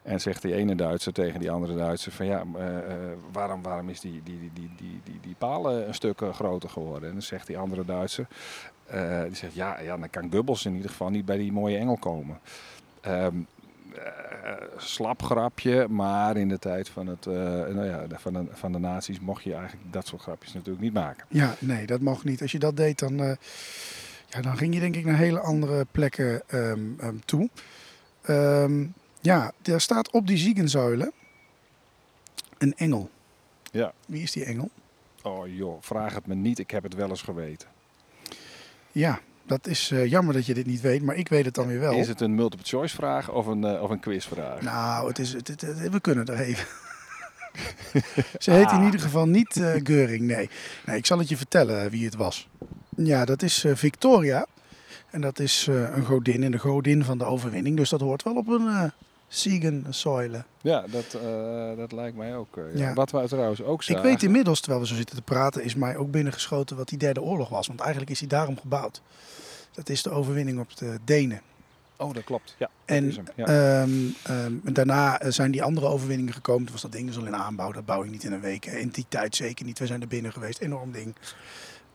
En 0.06 0.22
zegt 0.22 0.42
die 0.42 0.54
ene 0.54 0.76
Duitser 0.76 1.14
tegen 1.14 1.40
die 1.40 1.52
andere 1.52 1.76
Duitser 1.76 2.12
van 2.12 2.26
ja, 2.26 2.44
eh, 2.56 2.78
eh, 2.78 2.84
waarom, 3.32 3.62
waarom 3.62 3.90
is 3.90 4.00
die, 4.00 4.22
die, 4.24 4.40
die, 4.40 4.72
die, 4.78 5.02
die, 5.04 5.20
die, 5.22 5.36
palen 5.38 5.88
een 5.88 5.94
stuk 5.94 6.22
eh, 6.22 6.34
groter 6.34 6.70
geworden? 6.70 7.08
En 7.08 7.14
dan 7.14 7.24
zegt 7.24 7.48
die 7.48 7.58
andere 7.58 7.86
Duitser, 7.86 8.28
eh, 8.86 9.22
die 9.24 9.36
zegt 9.36 9.54
ja, 9.54 9.80
ja, 9.80 9.98
dan 9.98 10.10
kan 10.10 10.32
Goebbels 10.32 10.66
in 10.66 10.76
ieder 10.76 10.90
geval 10.90 11.10
niet 11.10 11.26
bij 11.26 11.38
die 11.38 11.52
mooie 11.52 11.78
engel 11.78 11.98
komen. 11.98 12.40
Ehm, 13.02 13.16
eh, 13.16 13.32
slap 14.78 15.24
grapje, 15.24 15.88
maar 15.88 16.38
in 16.38 16.48
de 16.50 16.60
tijd 16.60 16.90
van, 16.90 17.08
het, 17.08 17.26
eh, 17.26 17.34
nou 17.34 17.86
ja, 17.86 18.08
de- 18.08 18.20
van, 18.20 18.34
de, 18.34 18.46
van 18.52 18.72
de 18.72 18.80
nazi's 18.80 19.20
mocht 19.20 19.44
je 19.44 19.54
eigenlijk 19.54 19.94
dat 19.94 20.08
soort 20.08 20.22
grapjes 20.22 20.54
natuurlijk 20.54 20.84
niet 20.84 20.94
maken. 20.94 21.26
Ja, 21.30 21.56
nee, 21.60 21.86
dat 21.86 22.02
mag 22.02 22.24
niet. 22.24 22.42
Als 22.42 22.52
je 22.52 22.60
dat 22.60 22.78
deed, 22.78 23.00
dan, 23.00 23.20
eh, 23.20 23.36
ja, 24.28 24.42
dan 24.42 24.58
ging 24.58 24.74
je 24.74 24.80
denk 24.80 24.96
ik 24.96 25.06
naar 25.06 25.18
hele 25.18 25.40
andere 25.40 25.86
plekken 25.92 26.42
ehm, 26.48 26.80
ehm, 27.00 27.16
toe. 27.26 27.50
Ehm, 28.22 28.86
ja, 29.22 29.52
daar 29.62 29.82
staat 29.82 30.12
op 30.12 30.28
die 30.28 30.38
ziegenzuilen 30.38 31.12
een 32.58 32.74
engel. 32.78 33.10
Ja. 33.72 33.94
Wie 34.08 34.22
is 34.22 34.32
die 34.32 34.46
engel? 34.46 34.70
Oh 35.24 35.48
joh, 35.56 35.78
vraag 35.82 36.14
het 36.14 36.28
me 36.28 36.36
niet. 36.36 36.60
Ik 36.60 36.72
heb 36.72 36.84
het 36.84 36.94
wel 36.94 37.10
eens 37.10 37.22
geweten. 37.22 37.68
Ja, 38.92 39.20
dat 39.46 39.68
is 39.68 39.92
eh, 39.92 40.06
jammer 40.10 40.34
dat 40.34 40.46
je 40.46 40.54
dit 40.54 40.66
niet 40.66 40.82
weet, 40.82 41.02
maar 41.02 41.16
ik 41.16 41.28
weet 41.30 41.46
het 41.46 41.54
dan 41.54 41.68
weer 41.68 41.80
wel. 41.80 41.94
Is 41.94 42.08
het 42.08 42.22
een 42.22 42.36
multiple 42.36 42.66
choice 42.68 42.96
vraag 42.96 43.30
of 43.32 43.46
een, 43.46 43.64
eh, 43.64 43.82
of 43.82 43.90
een 43.90 44.00
quizvraag? 44.00 44.62
Nou, 44.62 45.08
het 45.08 45.20
is, 45.20 45.34
het, 45.34 45.48
het- 45.48 45.62
het- 45.62 45.90
we 45.90 46.00
kunnen 46.00 46.26
er 46.26 46.40
even. 46.40 46.66
Ze 48.40 48.52
heet 48.52 48.66
Ah. 48.66 48.78
in 48.80 48.84
ieder 48.86 49.00
geval 49.00 49.26
niet 49.28 49.58
eh 49.58 49.74
Geuring, 49.84 50.22
nee. 50.22 50.50
nee. 50.86 50.98
Ik 50.98 51.06
zal 51.06 51.20
het 51.20 51.30
je 51.30 51.38
vertellen 51.38 51.90
wie 51.90 52.06
het 52.06 52.16
was. 52.16 52.48
Ja, 52.98 53.26
dat 53.26 53.42
is 53.42 53.64
eh, 53.64 53.76
Victoria. 53.76 54.46
En 55.12 55.22
dat 55.22 55.40
is 55.40 55.68
eh, 55.70 55.96
een 55.96 56.06
godin 56.06 56.44
en 56.44 56.52
de 56.52 56.58
godin 56.58 57.04
van 57.04 57.18
de 57.18 57.24
overwinning. 57.26 57.78
Dus 57.78 57.90
dat 57.90 58.00
hoort 58.02 58.24
wel 58.24 58.36
op 58.36 58.48
een 58.48 58.62
uh, 58.62 58.84
Siegensäule. 59.28 60.44
Ja, 60.62 60.86
dat, 60.88 61.14
eh, 61.14 61.78
dat 61.78 61.92
lijkt 61.92 62.18
mij 62.18 62.36
ook. 62.36 62.58
eh, 62.58 62.64
ja. 62.76 62.88
Ja. 62.88 62.94
Wat 62.94 63.12
we 63.12 63.24
trouwens 63.28 63.64
ook 63.64 63.80
Ik 63.80 63.86
zagen. 63.86 64.04
weet 64.04 64.24
inmiddels, 64.24 64.60
terwijl 64.60 64.82
we 64.82 64.88
zo 64.88 64.96
zitten 64.96 65.16
te 65.16 65.22
praten, 65.22 65.64
is 65.64 65.76
mij 65.76 65.98
ook 65.98 66.12
binnengeschoten 66.12 66.78
wat 66.78 66.90
die 66.90 66.98
derde 66.98 67.22
oorlog 67.22 67.50
was. 67.50 67.68
Want 67.68 67.80
eigenlijk 67.80 68.12
is 68.12 68.20
die 68.20 68.28
daarom 68.28 68.60
gebouwd. 68.60 69.02
Dat 69.72 69.90
is 69.90 70.04
de 70.04 70.10
overwinning 70.10 70.60
op 70.60 70.76
de 70.78 70.98
Denen. 71.06 71.42
Oh, 71.98 72.14
dat 72.14 72.24
klopt. 72.24 72.56
Ja, 72.58 72.70
dat 72.86 72.96
En. 72.98 73.28
Ehm, 73.36 73.92
ehm, 74.24 74.54
daarna 74.74 75.20
eh, 75.20 75.32
zijn 75.32 75.52
die 75.52 75.64
andere 75.64 75.88
overwinningen 75.88 76.34
gekomen. 76.34 76.64
Toen 76.64 76.72
was 76.72 76.82
dat 76.82 76.92
ding 76.92 77.08
dus 77.08 77.18
al 77.18 77.26
in 77.26 77.36
aanbouw. 77.36 77.72
Dat 77.72 77.86
bouw 77.86 78.04
je 78.04 78.10
niet 78.10 78.24
in 78.24 78.32
een 78.34 78.40
week. 78.42 78.66
In 78.66 78.90
die 78.90 79.06
tijd 79.10 79.36
zeker 79.36 79.66
niet. 79.66 79.80
We 79.80 79.86
zijn 79.86 80.02
er 80.02 80.08
binnen 80.08 80.32
geweest. 80.34 80.60
Enorm 80.60 80.92
ding. 80.92 81.16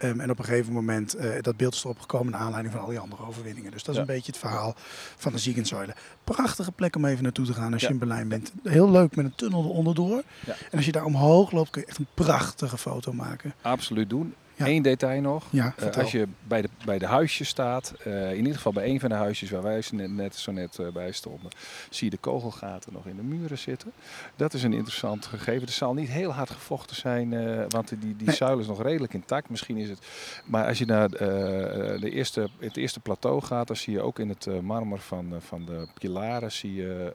Ehm, 0.01 0.21
en 0.21 0.31
op 0.31 0.39
een 0.39 0.45
gegeven 0.45 0.73
moment, 0.73 1.15
eh, 1.15 1.31
dat 1.41 1.57
beeld 1.57 1.75
is 1.75 1.85
erop 1.85 2.01
gekomen 2.01 2.33
naar 2.33 2.41
aanleiding 2.41 2.75
van 2.75 2.83
al 2.83 2.89
die 2.91 2.99
andere 2.99 3.27
overwinningen. 3.27 3.71
Dus 3.71 3.83
dat 3.83 3.95
is 3.95 4.01
Ja. 4.01 4.07
een 4.09 4.15
beetje 4.15 4.33
het 4.33 4.41
verhaal 4.41 4.75
van 5.17 5.33
de 5.33 5.39
Ziegensäule. 5.39 5.95
Prachtige 6.25 6.73
plek 6.73 6.97
om 6.97 7.05
even 7.05 7.23
naartoe 7.23 7.47
te 7.47 7.55
gaan 7.55 7.73
als 7.73 7.83
je 7.83 7.89
in 7.89 7.99
Berlijn 7.99 8.29
bent. 8.29 8.53
Heel 8.63 8.91
leuk 8.91 9.17
met 9.17 9.25
een 9.25 9.35
tunnel 9.35 9.65
eronder 9.65 9.95
door. 9.95 10.23
Ja. 10.47 10.55
En 10.71 10.77
als 10.77 10.85
je 10.87 10.93
daar 10.93 11.05
omhoog 11.05 11.51
loopt 11.53 11.71
kun 11.71 11.81
je 11.81 11.87
echt 11.87 11.99
een 11.99 12.07
prachtige 12.15 12.79
foto 12.79 13.13
maken. 13.13 13.55
Absoluut 13.63 14.11
doen. 14.11 14.35
Ja. 14.61 14.67
Eén 14.73 14.83
detail 14.83 15.21
nog. 15.21 15.45
Ja, 15.51 15.75
Eh, 15.77 15.97
als 15.97 16.11
je 16.13 16.27
bij 16.43 16.63
de, 16.63 16.69
bij 16.85 16.99
de 16.99 17.07
huisjes 17.07 17.49
staat, 17.49 17.95
eh, 18.05 18.31
in 18.31 18.37
ieder 18.39 18.55
geval 18.55 18.73
bij 18.73 18.89
een 18.89 19.01
van 19.01 19.09
de 19.09 19.15
huisjes 19.15 19.51
waar 19.51 19.63
wij 19.63 19.83
zo 19.83 19.97
net, 19.97 20.11
net, 20.11 20.37
zo 20.37 20.53
net 20.53 20.79
eh, 20.79 20.89
bij 20.89 21.13
stonden, 21.13 21.51
zie 21.91 22.05
je 22.05 22.11
de 22.11 22.17
kogelgaten 22.21 22.93
nog 22.93 23.07
in 23.07 23.17
de 23.17 23.23
muren 23.23 23.59
zitten. 23.59 23.93
Dat 24.37 24.55
is 24.55 24.63
een 24.63 24.73
interessant 24.73 25.27
gegeven. 25.27 25.67
Er 25.67 25.73
zal 25.73 25.95
niet 25.95 26.09
heel 26.09 26.31
hard 26.33 26.51
gevochten 26.51 26.97
zijn, 26.97 27.31
want 27.69 27.89
die, 27.89 28.17
die 28.17 28.27
Nee. 28.27 28.37
zuil 28.37 28.59
is 28.59 28.67
nog 28.67 28.83
redelijk 28.83 29.15
intact. 29.15 29.49
Misschien 29.51 29.77
is 29.77 29.89
het. 29.89 29.99
Maar 30.45 30.67
als 30.67 30.79
je 30.79 30.87
naar 30.87 31.09
de 31.09 32.11
eerste, 32.13 32.49
het 32.59 32.77
eerste 32.77 33.01
plateau 33.01 33.43
gaat, 33.43 33.67
dan 33.67 33.77
zie 33.77 33.93
je 33.93 34.01
ook 34.01 34.19
in 34.19 34.29
het 34.29 34.63
marmer 34.63 34.99
van, 34.99 35.35
van 35.39 35.65
de 35.65 35.87
pilaren 35.99 36.53
zie 36.53 36.75
je, 36.75 37.13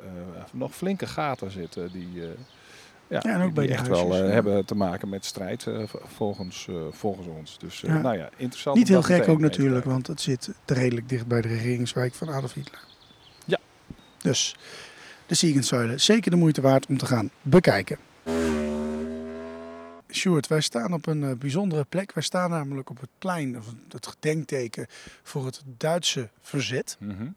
nog 0.52 0.75
flinke 0.75 1.08
gaten 1.08 1.52
zitten. 1.52 1.92
Die, 1.92 2.22
ja, 3.08 3.20
Ja, 3.24 3.34
en 3.34 3.38
ook 3.38 3.44
die 3.44 3.54
bij 3.54 3.68
de 3.68 3.74
echt 3.74 3.88
wel 3.88 3.98
huisjes, 3.98 4.20
eh, 4.22 4.28
ja. 4.28 4.34
hebben 4.34 4.66
te 4.66 4.76
maken 4.76 5.10
met 5.10 5.26
strijd 5.26 5.68
eh, 5.68 5.84
volgens, 6.04 6.68
eh, 6.70 6.76
volgens 6.92 7.28
ons. 7.28 7.60
Dus 7.60 7.82
Ja. 7.82 8.02
nou 8.02 8.18
ja, 8.18 8.30
interessant. 8.38 8.78
Niet 8.78 8.88
heel 8.88 9.02
gek 9.02 9.28
ook 9.28 9.40
natuurlijk, 9.40 9.86
want 9.86 10.08
het 10.08 10.22
zit 10.22 10.50
redelijk 10.66 11.10
dicht 11.10 11.28
bij 11.28 11.42
de 11.42 11.48
regeringswijk 11.48 12.14
van 12.14 12.30
Adolf 12.30 12.54
Hitler. 12.54 12.80
Ja. 13.46 13.60
Dus 14.22 14.56
de 15.26 15.36
Siegenszuilen, 15.36 16.02
zeker 16.02 16.32
de 16.32 16.38
moeite 16.38 16.62
waard 16.62 16.86
om 16.86 16.98
te 16.98 17.06
gaan 17.06 17.30
bekijken. 17.42 17.98
Sjoerd, 20.12 20.48
wij 20.48 20.62
staan 20.62 20.94
op 20.94 21.08
een 21.08 21.38
bijzondere 21.38 21.84
plek. 21.84 22.14
Wij 22.14 22.24
staan 22.24 22.50
namelijk 22.50 22.90
op 22.90 23.00
het 23.00 23.10
plein, 23.18 23.58
of 23.58 23.66
het 23.90 24.08
gedenkteken 24.08 24.88
voor 25.24 25.46
het 25.46 25.62
Duitse 25.78 26.30
verzet. 26.42 26.98
Mhm. 27.00 27.28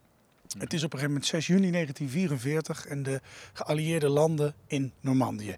Het 0.58 0.72
is 0.72 0.82
op 0.84 0.92
een 0.92 0.98
gegeven 0.98 1.06
moment 1.08 1.26
6 1.26 1.46
juni 1.46 1.70
1944 1.70 2.86
en 2.86 3.02
de 3.02 3.20
geallieerde 3.52 4.08
landen 4.08 4.54
in 4.66 4.92
Normandië. 5.00 5.56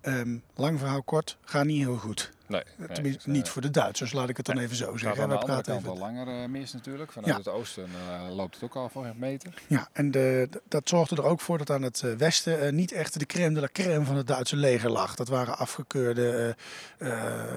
Ehm, 0.00 0.36
lang 0.54 0.78
verhaal 0.78 1.02
kort, 1.02 1.36
gaat 1.44 1.64
niet 1.64 1.78
heel 1.84 1.96
goed. 1.96 2.34
Nee, 2.48 2.60
Eh, 2.62 2.66
nee, 2.76 2.88
Tenminste, 2.88 3.24
dus, 3.24 3.34
niet 3.36 3.46
eh, 3.46 3.52
voor 3.52 3.62
de 3.62 3.70
Duitsers, 3.70 4.12
laat 4.12 4.28
ik 4.28 4.36
het 4.36 4.46
dan 4.46 4.54
nee, 4.54 4.64
even 4.64 4.76
zo 4.76 4.96
zeggen. 4.96 5.22
andere 5.22 5.44
praten 5.44 5.76
even 5.76 5.88
al 5.90 5.98
langer 5.98 6.28
eh, 6.42 6.48
mis 6.48 6.72
natuurlijk. 6.72 7.12
Vanuit 7.12 7.32
Ja. 7.32 7.38
het 7.38 7.48
oosten 7.48 7.88
loopt 8.30 8.54
het 8.54 8.64
ook 8.64 8.74
al 8.76 8.88
voor 8.88 9.06
een 9.06 9.18
meter. 9.18 9.62
Ja, 9.66 9.88
en 9.92 10.10
de, 10.10 10.48
dat 10.68 10.88
zorgde 10.88 11.16
er 11.16 11.24
ook 11.24 11.40
voor 11.40 11.58
dat 11.58 11.70
aan 11.70 11.82
het 11.82 12.00
westen 12.18 12.74
niet 12.74 12.92
echt 12.92 13.18
de 13.18 13.26
crème 13.26 13.54
de 13.54 13.60
la 13.60 13.68
crème 13.72 14.04
van 14.04 14.16
het 14.16 14.26
Duitse 14.26 14.56
leger 14.56 14.90
lag. 14.90 15.14
Dat 15.14 15.28
waren 15.28 15.58
afgekeurde, 15.58 16.56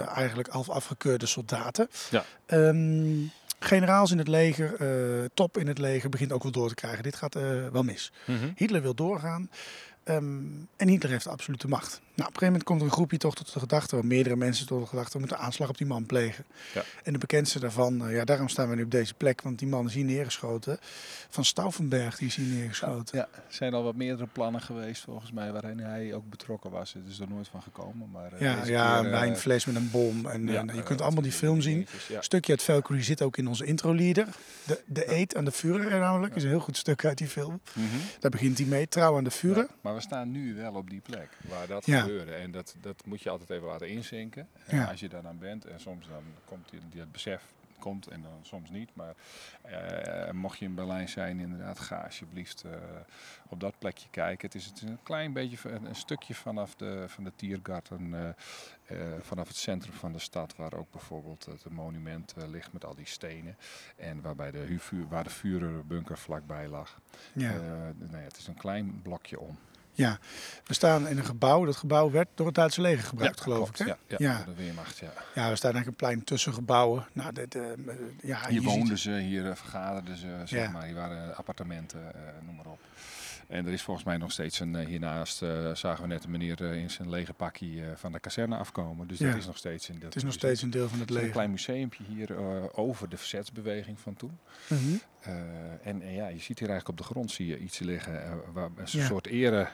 eigenlijk 0.07 0.49
half 0.49 0.69
afgekeurde 0.69 1.25
soldaten. 1.25 1.89
Ja. 2.09 2.25
Ehm, 2.45 3.17
generaals 3.59 4.11
in 4.11 4.17
het 4.17 4.27
leger, 4.27 4.75
eh, 4.75 5.25
top 5.33 5.57
in 5.57 5.67
het 5.67 5.77
leger, 5.77 6.09
begint 6.09 6.31
ook 6.31 6.43
wel 6.43 6.51
door 6.51 6.69
te 6.69 6.75
krijgen. 6.75 7.03
Dit 7.03 7.15
gaat 7.15 7.35
eh, 7.35 7.67
wel 7.71 7.83
mis. 7.83 8.11
Hitler 8.55 8.81
wil 8.81 8.93
doorgaan. 8.95 9.49
ehm, 10.03 10.17
en 10.77 10.87
Hitler 10.87 11.11
heeft 11.11 11.23
de 11.23 11.29
absolute 11.29 11.67
macht. 11.67 12.01
Nou, 12.19 12.31
op 12.31 12.35
een 12.35 12.39
gegeven 12.41 12.59
moment 12.59 12.63
komt 12.63 12.79
er 12.79 12.85
een 12.85 12.93
groepje 12.93 13.17
toch 13.17 13.35
tot 13.35 13.53
de 13.53 13.59
gedachte, 13.59 13.95
waar 13.95 14.05
meerdere 14.05 14.35
mensen 14.35 14.67
tot 14.67 14.81
de 14.81 14.88
gedachte, 14.88 15.11
we 15.11 15.19
moeten 15.19 15.38
aanslag 15.38 15.69
op 15.69 15.77
die 15.77 15.88
man 15.88 16.05
plegen. 16.05 16.45
Ja. 16.73 16.83
En 17.03 17.13
de 17.13 17.19
bekendste 17.19 17.59
daarvan, 17.59 18.05
eh, 18.07 18.15
ja, 18.15 18.25
daarom 18.25 18.49
staan 18.49 18.69
we 18.69 18.75
nu 18.75 18.83
op 18.83 18.91
deze 18.91 19.13
plek, 19.13 19.41
want 19.41 19.59
die 19.59 19.67
man 19.67 19.85
is 19.85 19.93
hier 19.93 20.05
neergeschoten. 20.05 20.79
Van 21.29 21.45
Stauffenberg, 21.45 22.17
die 22.17 22.27
is 22.27 22.35
hier 22.35 22.45
neergeschoten. 22.45 23.17
Ja, 23.17 23.27
er 23.33 23.41
zijn 23.47 23.73
al 23.73 23.83
wat 23.83 23.95
meerdere 23.95 24.27
plannen 24.31 24.61
geweest 24.61 25.01
volgens 25.01 25.31
mij 25.31 25.51
waarin 25.51 25.79
hij 25.79 26.13
ook 26.13 26.29
betrokken 26.29 26.71
was. 26.71 26.93
Het 26.93 27.03
is 27.07 27.19
er 27.19 27.29
nooit 27.29 27.47
van 27.47 27.61
gekomen. 27.61 28.09
Maar, 28.11 28.33
eh, 28.33 28.39
Ja, 28.39 28.55
ja, 28.55 28.63
keer, 28.63 28.99
een 28.99 29.05
eh, 29.05 29.19
wijnfles 29.19 29.65
met 29.65 29.75
een 29.75 29.89
bom. 29.91 30.25
En, 30.25 30.47
ja, 30.47 30.65
en 30.65 30.75
je 30.75 30.83
kunt 30.83 31.01
allemaal 31.01 31.23
die 31.23 31.31
film 31.31 31.61
zien. 31.61 31.88
Een 32.09 32.23
stukje 32.23 32.51
uit 32.51 32.63
Valkyrie 32.63 33.03
zit 33.03 33.21
ook 33.21 33.38
in 33.38 33.47
onze 33.47 33.65
intro-leader. 33.65 34.27
De, 34.65 34.81
de 34.85 35.13
eet 35.13 35.35
aan 35.35 35.45
de 35.45 35.51
Führer 35.51 35.99
namelijk. 35.99 36.35
is 36.35 36.43
een 36.43 36.49
heel 36.49 36.59
goed 36.59 36.77
stuk 36.77 37.05
uit 37.05 37.17
die 37.17 37.27
film. 37.27 37.61
Mhm. 37.73 37.85
Daar 38.19 38.31
begint 38.31 38.57
hij 38.57 38.67
mee. 38.67 38.88
Trouw 38.88 39.17
aan 39.17 39.23
de. 39.23 39.29
Ja, 39.41 39.67
maar 39.81 39.95
we 39.95 40.01
staan 40.01 40.31
nu 40.31 40.55
wel 40.55 40.73
op 40.73 40.89
die 40.89 41.01
plek 41.01 41.29
waar 41.49 41.67
dat 41.67 41.85
Ja. 41.85 42.07
En 42.17 42.51
dat, 42.51 42.75
dat 42.81 43.05
moet 43.05 43.21
je 43.21 43.29
altijd 43.29 43.49
even 43.49 43.67
laten 43.67 43.89
inzinken. 43.89 44.47
En 44.65 44.77
Ja. 44.77 44.85
Als 44.85 44.99
je 44.99 45.09
daar 45.09 45.21
dan 45.21 45.37
bent. 45.37 45.65
En 45.65 45.79
soms 45.79 46.07
dan 46.07 46.23
komt 46.45 46.69
die, 46.69 46.99
het 46.99 47.11
besef 47.11 47.43
komt 47.79 48.07
en 48.07 48.21
dan 48.21 48.39
soms 48.41 48.69
niet. 48.69 48.89
Maar 48.93 49.13
eh, 49.61 50.31
mocht 50.31 50.59
je 50.59 50.65
in 50.65 50.75
Berlijn 50.75 51.09
zijn, 51.09 51.39
inderdaad, 51.39 51.79
ga 51.79 52.01
alsjeblieft 52.03 52.63
eh, 52.63 52.71
op 53.47 53.59
dat 53.59 53.79
plekje 53.79 54.07
kijken. 54.09 54.45
Het 54.45 54.55
is, 54.55 54.65
het 54.65 54.75
is 54.75 54.81
een 54.81 55.03
klein 55.03 55.33
beetje, 55.33 55.69
een, 55.69 55.85
een 55.85 55.95
stukje 55.95 56.35
vanaf 56.35 56.75
de, 56.75 57.03
van 57.07 57.23
de 57.23 57.31
Tiergarten, 57.35 58.13
eh, 58.13 58.29
eh, 58.89 58.97
vanaf 59.21 59.47
het 59.47 59.57
centrum 59.57 59.93
van 59.93 60.11
de 60.11 60.19
stad, 60.19 60.55
waar 60.55 60.73
ook 60.73 60.91
bijvoorbeeld 60.91 61.45
het 61.45 61.69
monument 61.69 62.33
eh, 62.37 62.47
ligt 62.47 62.73
met 62.73 62.85
al 62.85 62.95
die 62.95 63.05
stenen. 63.05 63.57
En 63.95 64.21
waarbij 64.21 64.51
de, 64.51 64.77
waar 65.09 65.23
de 65.23 65.29
Führerbunker 65.29 66.17
vlakbij 66.17 66.67
lag. 66.67 67.01
Ja. 67.33 67.53
Eh, 67.53 67.59
nou 67.97 68.17
ja, 68.17 68.17
het 68.17 68.37
is 68.37 68.47
een 68.47 68.57
klein 68.57 69.01
blokje 69.01 69.39
om. 69.39 69.57
Ja. 70.00 70.20
We 70.65 70.74
staan 70.74 71.08
in 71.08 71.18
een 71.18 71.25
gebouw. 71.25 71.65
Dat 71.65 71.75
gebouw 71.75 72.12
werd 72.12 72.27
door 72.36 72.46
het 72.46 72.56
Duitse 72.56 72.82
leger 72.82 73.03
gebruikt, 73.03 73.38
Ja, 73.38 73.44
geloof 73.44 73.72
klopt. 73.72 73.79
ik. 73.79 73.86
Hè? 74.08 74.15
Ja, 74.25 74.32
ja, 74.38 74.44
de 74.46 74.53
Weermacht, 74.53 74.98
ja. 74.98 75.12
Ja, 75.36 75.50
we 75.50 75.56
staan 75.56 75.74
eigenlijk 75.74 75.88
een 75.88 75.94
plein 76.08 76.24
tussen 76.24 76.53
gebouwen. 76.53 77.06
Nou, 77.13 77.34
de, 77.34 77.48
ja, 78.22 78.48
Hier 78.48 78.62
ziet- 78.62 78.63
woonden 78.70 78.98
ze, 78.98 79.12
hier 79.20 79.50
eh, 79.50 79.55
vergaderden 79.55 80.18
ze, 80.18 80.27
zeg 80.46 80.64
Ja. 80.64 80.70
maar. 80.72 80.85
Hier 80.85 80.96
waren 80.96 81.35
appartementen, 81.35 82.14
eh, 82.16 82.22
noem 82.46 82.55
maar 82.55 82.66
op. 82.66 82.79
En 83.48 83.66
er 83.66 83.74
is 83.74 83.81
volgens 83.81 84.05
mij 84.05 84.18
nog 84.18 84.31
steeds 84.31 84.59
een, 84.59 84.75
eh, 84.75 84.85
hiernaast 84.85 85.38
zagen 85.74 86.01
we 86.01 86.07
net 86.07 86.24
een 86.24 86.31
meneer 86.31 86.62
in 86.62 86.90
zijn 86.90 87.09
lege 87.09 87.33
pakje 87.33 87.83
van 87.96 88.12
de 88.12 88.20
kazerne 88.20 88.57
afkomen. 88.57 89.07
Dus 89.07 89.18
dat 89.18 89.35
is 89.35 89.46
nog 89.46 89.57
steeds 89.57 89.90
in 89.90 89.96
dat 89.96 90.03
Het 90.03 90.16
is 90.16 90.24
nog 90.24 90.33
steeds 90.33 90.62
een 90.62 90.70
deel 90.70 90.90
van 90.90 91.00
het 91.00 91.09
Er 91.09 91.16
is 91.16 91.16
een 91.16 91.16
leger. 91.22 91.31
klein 91.35 91.51
museumpje 91.51 92.03
hier 92.07 92.38
over 92.77 93.09
de 93.09 93.18
verzetsbeweging 93.18 94.00
van 94.00 94.16
toen. 94.16 94.38
Mhm. 94.68 94.79
En, 95.83 96.01
en 96.01 96.14
ja, 96.14 96.27
je 96.27 96.40
ziet 96.40 96.59
hier 96.59 96.70
eigenlijk 96.70 96.88
op 96.90 96.98
de 96.98 97.03
grond 97.14 97.31
zie 97.31 97.46
je 97.48 97.59
iets 97.59 97.79
liggen. 97.79 98.42
waar, 98.53 98.70
een 98.75 98.88
soort 99.03 99.27
ere 99.27 99.68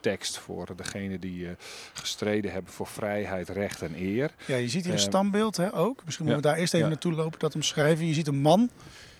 tekst 0.00 0.38
voor 0.38 0.76
degene 0.76 1.18
die 1.18 1.46
eh, 1.48 1.52
gestreden 1.92 2.52
hebben 2.52 2.72
voor 2.72 2.86
vrijheid, 2.86 3.48
recht 3.48 3.82
en 3.82 3.94
eer. 3.96 4.30
Ja, 4.46 4.56
je 4.56 4.68
ziet 4.68 4.82
hier 4.84 4.92
een 4.92 4.98
Eh, 4.98 5.04
standbeeld 5.04 5.56
hè, 5.56 5.74
ook. 5.74 6.04
Misschien 6.04 6.26
moeten 6.26 6.42
we 6.44 6.48
daar 6.48 6.58
eerst 6.58 6.74
even 6.74 6.88
naartoe 6.88 7.12
lopen, 7.12 7.38
dat 7.38 7.54
omschrijven. 7.54 8.06
Je 8.06 8.14
ziet 8.14 8.26
een 8.26 8.40
man 8.40 8.70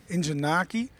in 0.05 0.25
zijn 0.25 0.41
naki, 0.41 0.91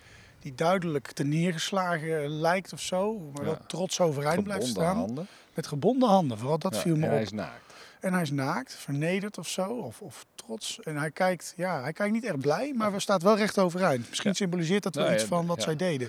die 0.41 0.55
duidelijk 0.55 1.13
te 1.13 1.25
neergeslagen 1.25 2.29
lijkt 2.29 2.73
of 2.73 2.81
zo. 2.81 3.19
Maar 3.19 3.43
Ja. 3.45 3.49
wel 3.51 3.59
trots 3.67 4.01
overeind 4.01 4.45
blijft 4.45 4.67
Gebonden 4.67 4.91
staan. 4.93 5.05
handen. 5.07 5.27
Met 5.55 5.67
gebonden 5.67 6.09
handen, 6.09 6.39
vooral 6.39 6.59
dat 6.59 6.75
Ja, 6.75 6.81
viel 6.81 6.97
me 6.97 7.01
en 7.03 7.09
op. 7.09 7.15
hij 7.15 7.23
is 7.23 7.33
naakt. 7.33 7.73
En 8.01 8.13
hij 8.13 8.23
is 8.23 8.31
naakt, 8.31 8.75
vernederd 8.75 9.39
of 9.39 9.49
zo, 9.49 9.67
of, 9.71 10.01
of 10.01 10.25
trots. 10.47 10.81
En 10.83 10.97
hij 10.97 11.11
kijkt, 11.11 11.53
ja, 11.57 11.83
hij 11.83 11.93
kijkt 11.93 12.13
niet 12.13 12.25
echt 12.25 12.39
blij, 12.41 12.73
maar 12.77 12.91
hij 12.91 13.01
staat 13.01 13.23
wel 13.23 13.37
recht 13.37 13.59
overeind. 13.59 14.09
Misschien 14.09 14.31
Ja. 14.31 14.37
symboliseert 14.37 14.83
dat 14.83 14.95
wel 14.95 15.05
Nou 15.05 15.15
iets 15.17 15.25
ja, 15.25 15.29
van 15.31 15.47
wat 15.47 15.57
ja. 15.57 15.63
zij 15.63 15.77
deden. 15.77 16.09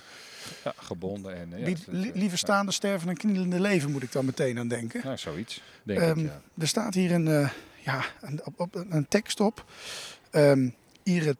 Ja, 0.63 0.73
gebonden 0.77 1.35
en... 1.35 1.49
ja, 1.55 1.65
Li- 1.65 2.11
liever 2.13 2.21
ja. 2.31 2.35
staande 2.35 2.71
sterven 2.71 3.07
dan 3.07 3.15
knielende 3.15 3.59
leven, 3.59 3.91
moet 3.91 4.03
ik 4.03 4.11
dan 4.11 4.25
meteen 4.25 4.59
aan 4.59 4.67
denken. 4.67 5.01
Nou, 5.03 5.17
zoiets, 5.17 5.61
denk 5.83 5.99
Ehm, 5.99 6.19
ik, 6.19 6.25
ja. 6.25 6.41
Er 6.57 6.67
staat 6.67 6.93
hier 6.93 7.11
een, 7.11 7.27
eh, 7.27 7.49
ja, 7.79 8.03
een, 8.21 8.41
op, 8.45 8.59
op- 8.59 8.85
een 8.89 9.07
tekst 9.07 9.39
op. 9.39 9.65
Ehm 10.31 10.69
ihre 11.03 11.35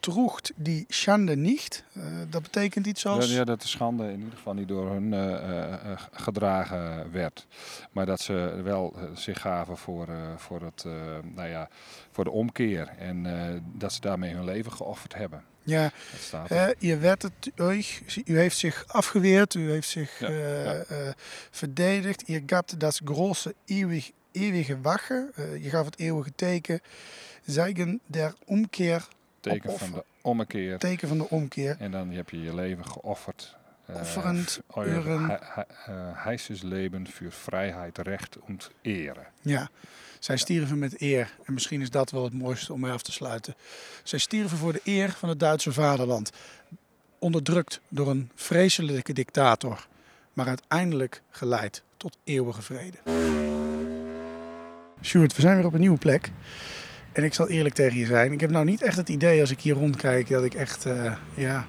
troegt 0.00 0.52
die 0.56 0.84
schande 0.88 1.36
niet. 1.36 1.84
Eh, 1.92 2.02
dat 2.30 2.42
betekent 2.42 2.86
iets 2.86 3.02
Ja, 3.02 3.10
als... 3.10 3.32
ja, 3.32 3.44
dat 3.44 3.62
de 3.62 3.68
schande 3.68 4.04
in 4.04 4.18
ieder 4.18 4.36
geval 4.36 4.54
niet 4.54 4.68
door 4.68 4.90
hun 4.90 5.12
eh, 5.12 5.72
eh, 5.72 6.00
gedragen 6.12 7.12
werd. 7.12 7.46
Maar 7.92 8.06
dat 8.06 8.20
ze 8.20 8.60
wel 8.64 8.94
zich 9.14 9.40
gaven 9.40 9.76
voor, 9.76 10.08
voor, 10.36 10.60
het, 10.62 10.84
nou 11.34 11.48
ja, 11.48 11.68
voor 12.10 12.24
de 12.24 12.30
omkeer. 12.30 12.88
En 12.98 13.26
dat 13.74 13.92
ze 13.92 14.00
daarmee 14.00 14.34
hun 14.34 14.44
leven 14.44 14.72
geofferd 14.72 15.14
hebben. 15.14 15.44
Ja, 15.62 15.92
je 16.78 16.96
werd 16.96 17.22
het 17.22 17.50
u 18.24 18.38
heeft 18.38 18.56
zich 18.56 18.84
afgeweerd, 18.86 19.54
u 19.54 19.70
heeft 19.70 19.88
zich 19.88 20.18
Ja, 20.18 20.28
ja. 20.28 20.84
verdedigd. 21.50 22.22
Je 22.26 22.42
gabt 22.46 22.80
dat 22.80 23.00
grote 23.04 23.54
eeuwig, 23.64 24.10
eeuwige 24.32 24.80
wache. 24.80 25.30
Eh, 25.34 25.62
je 25.62 25.70
gaf 25.70 25.84
het 25.84 25.98
eeuwige 25.98 26.32
teken. 26.34 26.80
Zeigen 27.44 28.00
der 28.06 28.34
omkeer, 28.44 29.08
Teken 29.40 29.78
van 29.78 29.90
de 29.90 30.04
ommekeer. 30.20 30.78
teken 30.78 31.08
van 31.08 31.18
de 31.18 31.28
omkeer. 31.28 31.76
En 31.78 31.90
dan 31.90 32.10
heb 32.10 32.30
je 32.30 32.40
je 32.42 32.54
leven 32.54 32.86
geofferd. 32.86 33.56
Eh, 33.86 34.00
Offerend, 34.00 34.60
euer 34.74 34.96
uren. 34.96 35.24
he- 35.28 35.64
he- 35.84 35.92
eh, 36.16 37.06
für 37.08 37.30
Freiheit, 37.30 37.98
Recht 37.98 38.36
und 38.38 38.70
Ehre. 38.82 39.24
Ja, 39.40 39.68
zij 40.18 40.36
stierven 40.36 40.78
met 40.78 41.00
eer. 41.00 41.34
En 41.44 41.52
misschien 41.52 41.80
is 41.80 41.90
dat 41.90 42.10
wel 42.10 42.24
het 42.24 42.32
mooiste 42.32 42.72
om 42.72 42.80
mee 42.80 42.92
af 42.92 43.02
te 43.02 43.12
sluiten. 43.12 43.54
Zij 44.02 44.18
stierven 44.18 44.58
voor 44.58 44.72
de 44.72 44.80
eer 44.84 45.10
van 45.10 45.28
het 45.28 45.40
Duitse 45.40 45.72
vaderland. 45.72 46.30
Onderdrukt 47.18 47.80
door 47.88 48.08
een 48.10 48.30
vreselijke 48.34 49.12
dictator. 49.12 49.86
Maar 50.32 50.46
uiteindelijk 50.46 51.22
geleid 51.30 51.82
tot 51.96 52.16
eeuwige 52.24 52.62
vrede. 52.62 52.96
Sjoerd, 55.02 55.36
we 55.36 55.40
zijn 55.40 55.56
weer 55.56 55.66
op 55.66 55.72
een 55.74 55.80
nieuwe 55.80 55.98
plek. 55.98 56.30
En 57.12 57.24
ik 57.24 57.34
zal 57.34 57.48
eerlijk 57.48 57.74
tegen 57.74 57.98
je 57.98 58.06
zijn. 58.06 58.32
Ik 58.32 58.40
heb 58.40 58.50
nou 58.50 58.64
niet 58.64 58.82
echt 58.82 58.96
het 58.96 59.08
idee 59.08 59.40
als 59.40 59.50
ik 59.50 59.60
hier 59.60 59.74
rondkijk 59.74 60.28
dat 60.28 60.44
ik 60.44 60.54
echt 60.54 60.86
eh, 60.86 61.12
ja, 61.34 61.64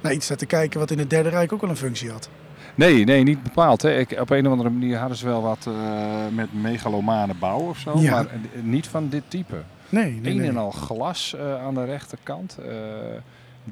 naar 0.00 0.12
iets 0.12 0.24
sta 0.24 0.34
te 0.34 0.46
kijken 0.46 0.80
wat 0.80 0.90
in 0.90 0.98
het 0.98 1.10
Derde 1.10 1.28
Rijk 1.28 1.52
ook 1.52 1.60
wel 1.60 1.70
een 1.70 1.76
functie 1.76 2.10
had. 2.10 2.28
Nee, 2.74 3.04
nee, 3.04 3.22
niet 3.22 3.42
bepaald. 3.42 3.82
Hè. 3.82 3.98
Ik, 3.98 4.10
op 4.20 4.30
een 4.30 4.46
of 4.46 4.52
andere 4.52 4.70
manier 4.70 4.96
hadden 4.98 5.16
ze 5.16 5.26
wel 5.26 5.42
wat 5.42 5.66
eh, 5.66 6.26
met 6.34 6.52
megalomane 6.62 7.34
bouw 7.34 7.58
of 7.68 7.78
zo. 7.78 7.98
Ja. 7.98 8.10
Maar 8.10 8.26
eh, 8.26 8.62
niet 8.62 8.86
van 8.88 9.08
dit 9.08 9.22
type. 9.28 9.62
Nee, 9.88 10.04
nee, 10.12 10.32
Een 10.32 10.38
nee. 10.38 10.48
en 10.48 10.56
al 10.56 10.70
glas 10.70 11.36
aan 11.36 11.74
de 11.74 11.84
rechterkant. 11.84 12.58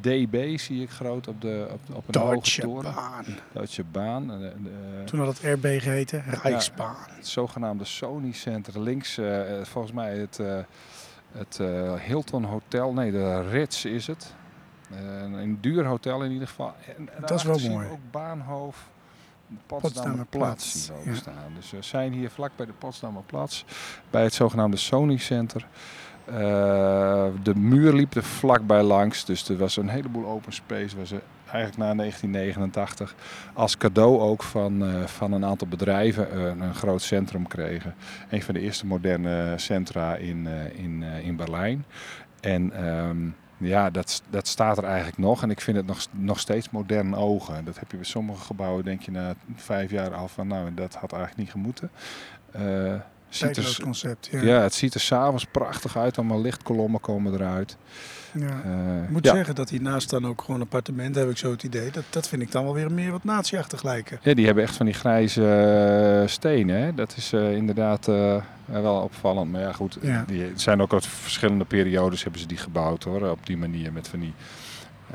DB 0.01 0.59
zie 0.59 0.83
ik 0.83 0.91
groot 0.91 1.29
op, 1.29 1.41
de, 1.41 1.67
op, 1.73 1.81
op 1.97 2.05
een 2.07 2.13
Deutsche 2.31 2.67
hoge 2.67 2.83
toren. 2.83 2.95
Baan. 3.93 4.33
Eh, 4.33 4.39
de- 4.39 5.05
Toen 5.05 5.21
had 5.21 5.39
het 5.39 5.55
RB 5.55 5.81
geheten, 5.81 6.25
Rijksbaan. 6.43 6.97
het 7.09 7.27
zogenaamde 7.27 7.85
Sony 7.85 8.33
Center. 8.33 8.81
Links, 8.81 9.21
volgens 9.63 9.93
mij 9.95 10.17
het, 10.19 10.41
Het 11.33 11.59
eh, 11.61 11.95
Hilton 11.95 12.45
Hotel, 12.45 12.93
nee, 12.93 13.11
de 13.11 13.49
Ritz 13.49 13.85
is 13.85 14.07
het. 14.07 14.35
Eh, 14.91 15.23
een 15.23 15.59
duur 15.61 15.85
hotel 15.85 16.23
in 16.23 16.31
ieder 16.31 16.49
geval. 16.49 16.75
En, 16.97 17.09
en 17.15 17.21
Dat 17.21 17.31
is 17.31 17.43
wel 17.43 17.59
mooi. 17.59 17.89
ook 17.89 18.11
Baanhof 18.11 18.91
Potsdamer 19.67 20.27
Potsdamer 20.27 21.09
ja. 21.09 21.15
staan. 21.15 21.53
Dus 21.55 21.71
we 21.71 21.83
zijn 21.83 22.13
hier 22.13 22.31
vlak 22.31 22.51
bij 22.57 22.67
de 22.67 22.73
Potsdamer 22.73 23.23
Platz, 23.23 23.65
bij 24.11 24.23
het 24.23 24.35
zogenaamde 24.35 24.77
Sony 24.77 25.17
Center. 25.17 25.67
Eh, 26.25 26.35
de 27.43 27.55
muur 27.55 27.93
liep 27.93 28.15
er 28.15 28.23
vlakbij 28.23 28.83
langs, 28.83 29.25
dus 29.25 29.49
er 29.49 29.57
was 29.57 29.77
een 29.77 29.89
heleboel 29.89 30.27
open 30.27 30.53
space. 30.53 30.97
Waar 30.97 31.07
ze 31.07 31.21
eigenlijk 31.49 31.77
na 31.77 31.95
1989 31.95 33.15
als 33.55 33.77
cadeau 33.77 34.21
ook 34.21 34.43
van, 34.43 34.85
eh, 34.85 35.05
van 35.05 35.33
een 35.33 35.45
aantal 35.45 35.69
bedrijven 35.69 36.31
eh, 36.31 36.67
een 36.67 36.75
groot 36.75 37.03
centrum 37.03 37.47
kregen. 37.47 37.95
Een 38.31 38.43
van 38.43 38.55
de 38.55 38.61
eerste 38.61 38.87
moderne 38.87 39.55
centra 39.57 40.17
in, 40.17 40.47
eh, 40.47 40.85
in, 40.85 41.03
in 41.03 41.37
Berlijn. 41.37 41.85
En 42.41 42.73
ehm, 42.73 43.29
ja, 43.59 43.91
dat, 43.91 44.23
dat 44.31 44.49
staat 44.49 44.79
er 44.79 44.85
eigenlijk 44.85 45.19
nog. 45.19 45.43
En 45.43 45.51
ik 45.51 45.61
vind 45.61 45.77
het 45.77 45.87
nog, 45.87 46.07
nog 46.11 46.39
steeds 46.39 46.71
modern 46.71 47.15
ogen. 47.15 47.65
Dat 47.65 47.79
heb 47.79 47.91
je 47.91 47.97
bij 47.97 48.07
sommige 48.07 48.45
gebouwen, 48.45 48.85
denk 48.85 49.03
je 49.03 49.11
na 49.11 49.35
vijf 49.55 49.91
jaar 49.91 50.15
al 50.15 50.29
van, 50.29 50.47
nou, 50.47 50.75
dat 50.75 50.95
had 50.95 51.13
eigenlijk 51.13 51.41
niet 51.43 51.51
gemoeten. 51.51 51.91
Eh, 52.51 52.95
ziet 53.29 53.57
er, 53.57 53.79
concept. 53.83 54.29
Ja. 54.31 54.43
ja, 54.43 54.61
het 54.61 54.75
ziet 54.75 54.95
er 54.95 55.01
s'avonds 55.01 55.45
prachtig 55.45 55.97
uit. 55.97 56.19
Allemaal 56.19 56.41
lichtkolommen 56.41 57.01
komen 57.01 57.33
eruit. 57.33 57.77
Ja. 58.33 58.63
Eh, 58.65 59.03
Ik 59.03 59.11
moet 59.11 59.25
ja. 59.25 59.35
zeggen 59.35 59.55
dat 59.55 59.71
hiernaast 59.71 60.11
dan 60.11 60.27
ook 60.27 60.43
gewoon 60.43 60.61
appartementen, 60.61 61.21
heb 61.23 61.31
ik 61.31 61.37
zo 61.37 61.51
het 61.51 61.63
idee. 61.63 61.91
Dat, 61.91 62.05
dat 62.11 62.29
vind 62.29 62.43
ik 62.43 62.53
dan 62.53 62.65
wel 62.65 62.75
weer 62.75 62.93
meer 62.93 63.11
wat 63.11 63.25
natieachtig 63.25 63.83
lijken. 63.83 64.19
Ja, 64.23 64.35
die 64.35 64.47
hebben 64.47 64.65
echt 64.65 64.77
van 64.77 64.87
die 64.87 64.95
grijze 64.95 65.45
eh, 66.23 66.29
stenen. 66.29 66.83
Hè? 66.83 66.95
Dat 66.95 67.15
is 67.17 67.33
eh, 67.33 67.53
inderdaad 67.53 68.07
wel 68.65 68.95
opvallend. 69.03 69.53
Maar 69.53 69.61
ja, 69.61 69.73
goed. 69.73 69.99
Ja. 70.01 70.25
Die 70.27 70.53
zijn 70.55 70.83
ook 70.83 70.93
uit 70.93 71.07
verschillende 71.07 71.65
periodes 71.65 72.23
hebben 72.23 72.41
ze 72.41 72.47
die 72.47 72.57
gebouwd 72.57 73.05
hoor. 73.05 73.31
Op 73.31 73.47
die 73.47 73.57
manier 73.57 73.93
met 73.93 74.09
van 74.09 74.21
die 74.21 74.35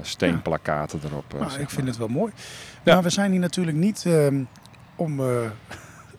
steenplakaten 0.01 0.99
erop. 1.03 1.33
Nou, 1.39 1.59
ik 1.59 1.69
vind 1.69 1.87
het 1.87 1.97
wel 1.97 2.07
mooi. 2.07 2.31
Maar 2.83 3.03
we 3.03 3.09
zijn 3.09 3.31
hier 3.31 3.39
natuurlijk 3.39 3.77
niet 3.77 4.05
ehm, 4.05 4.43
om 4.95 5.21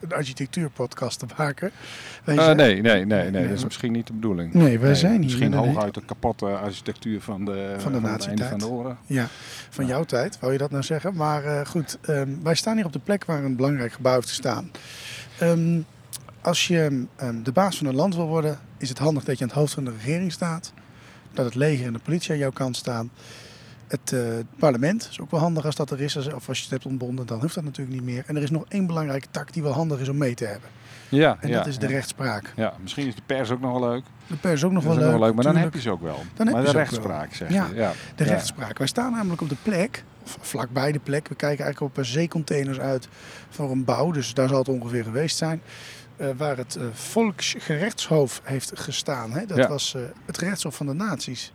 een 0.00 0.12
architectuurpodcast 0.12 1.18
te 1.18 1.26
maken. 1.36 1.70
Wij 2.24 2.36
Eh, 2.36 2.44
zijn- 2.44 2.56
nee, 2.56 2.80
nee, 2.80 2.82
nee, 2.82 3.04
nee, 3.04 3.30
Nee, 3.30 3.48
dat 3.48 3.56
is 3.56 3.64
misschien 3.64 3.92
niet 3.92 4.06
de 4.06 4.12
bedoeling. 4.12 4.54
Nee, 4.54 4.78
wij 4.78 4.94
zijn 4.94 5.12
hier 5.12 5.20
Misschien 5.20 5.52
hooguit 5.52 5.94
de 5.94 6.02
kapotte 6.04 6.46
architectuur 6.46 7.20
van, 7.20 7.44
de, 7.44 7.74
Van 7.78 7.92
de 7.92 8.00
nazi-tijd. 8.00 8.48
van 8.50 8.58
de 8.58 8.66
oren. 8.68 8.98
Ja, 9.06 9.26
van 9.70 9.86
jouw 9.86 10.04
tijd, 10.04 10.38
wou 10.40 10.52
je 10.52 10.58
dat 10.58 10.70
nou 10.70 10.82
zeggen. 10.82 11.14
Maar 11.14 11.44
eh, 11.44 11.66
goed, 11.66 11.98
ehm, 12.02 12.28
wij 12.42 12.54
staan 12.54 12.76
hier 12.76 12.84
op 12.86 12.92
de 12.92 12.98
plek 12.98 13.24
waar 13.24 13.44
een 13.44 13.56
belangrijk 13.56 13.92
gebouw 13.92 14.14
heeft 14.14 14.28
gestaan. 14.28 14.70
Ehm, 15.38 15.80
als 16.40 16.66
je 16.66 17.04
ehm, 17.16 17.42
de 17.42 17.52
baas 17.52 17.76
van 17.78 17.86
een 17.86 17.94
land 17.94 18.14
wil 18.14 18.26
worden, 18.26 18.58
is 18.78 18.88
het 18.88 18.98
handig 18.98 19.24
dat 19.24 19.36
je 19.38 19.42
aan 19.42 19.48
het 19.50 19.58
hoofd 19.58 19.72
van 19.74 19.84
de 19.84 19.90
regering 20.02 20.32
staat. 20.32 20.72
Dat 21.32 21.44
het 21.44 21.54
leger 21.54 21.86
en 21.86 21.92
de 21.92 21.98
politie 21.98 22.32
aan 22.32 22.38
jouw 22.38 22.50
kant 22.50 22.76
staan. 22.76 23.10
Het 24.00 24.12
eh, 24.12 24.20
parlement 24.58 25.08
is 25.10 25.20
ook 25.20 25.30
wel 25.30 25.40
handig 25.40 25.64
als 25.64 25.74
dat 25.74 25.90
er 25.90 26.00
is. 26.00 26.16
Of 26.16 26.48
als 26.48 26.56
je 26.58 26.62
het 26.62 26.72
hebt 26.72 26.86
ontbonden, 26.86 27.26
dan 27.26 27.40
hoeft 27.40 27.54
dat 27.54 27.64
natuurlijk 27.64 27.96
niet 27.96 28.04
meer. 28.04 28.22
En 28.26 28.36
er 28.36 28.42
is 28.42 28.50
nog 28.50 28.64
één 28.68 28.86
belangrijke 28.86 29.26
tak 29.30 29.52
die 29.52 29.62
wel 29.62 29.72
handig 29.72 30.00
is 30.00 30.08
om 30.08 30.16
mee 30.18 30.34
te 30.34 30.44
hebben. 30.44 30.68
Ja, 31.08 31.36
En 31.40 31.48
ja, 31.48 31.56
dat 31.58 31.66
is 31.66 31.78
de 31.78 31.86
ja. 31.88 31.92
rechtspraak. 31.92 32.52
Ja, 32.56 32.74
misschien 32.82 33.06
is 33.06 33.14
de 33.14 33.22
pers 33.26 33.50
ook 33.50 33.60
nog 33.60 33.78
wel 33.80 33.90
leuk. 33.90 34.04
De 34.26 34.36
pers 34.36 34.54
is 34.54 34.64
ook 34.64 34.72
nog 34.72 34.82
wel 34.84 34.92
is 34.92 34.98
leuk. 34.98 35.06
nog 35.10 35.18
wel 35.18 35.26
leuk, 35.26 35.34
maar 35.36 35.44
dan 35.44 35.56
heb 35.56 35.74
je 35.74 35.80
ze 35.80 35.90
ook 35.90 36.02
wel. 36.02 36.22
Dan 36.34 36.46
heb 36.46 36.56
maar 36.56 36.64
je 36.66 36.70
de 36.72 36.78
rechtspraak 36.78 37.34
zeg 37.34 37.50
Ja, 37.52 37.66
je. 37.68 37.74
Ja. 37.74 37.92
De 38.16 38.24
rechtspraak. 38.24 38.78
Wij 38.78 38.86
staan 38.86 39.12
namelijk 39.12 39.40
op 39.40 39.48
de 39.48 39.56
plek, 39.62 40.04
of 40.24 40.36
vlakbij 40.40 40.92
de 40.92 40.98
plek. 40.98 41.28
We 41.28 41.34
kijken 41.34 41.64
eigenlijk 41.64 41.80
op 41.80 41.86
een 41.86 42.02
paar 42.02 42.12
zeecontainers 42.12 42.78
uit 42.78 43.08
voor 43.50 43.70
een 43.70 43.84
bouw. 43.84 44.10
Dus 44.10 44.34
daar 44.34 44.48
zal 44.48 44.58
het 44.58 44.68
ongeveer 44.68 45.04
geweest 45.04 45.36
zijn. 45.36 45.62
eh, 46.16 46.28
waar 46.36 46.56
het 46.56 46.76
eh, 46.76 46.84
Volksgerechtshof 46.92 48.40
heeft 48.44 48.72
gestaan. 48.74 49.32
Hè? 49.32 49.46
Dat 49.46 49.68
was 49.68 49.94
eh, 49.94 50.02
het 50.26 50.38
gerechtshof 50.38 50.74
van 50.76 50.86
de 50.86 50.92
naties. 50.92 51.52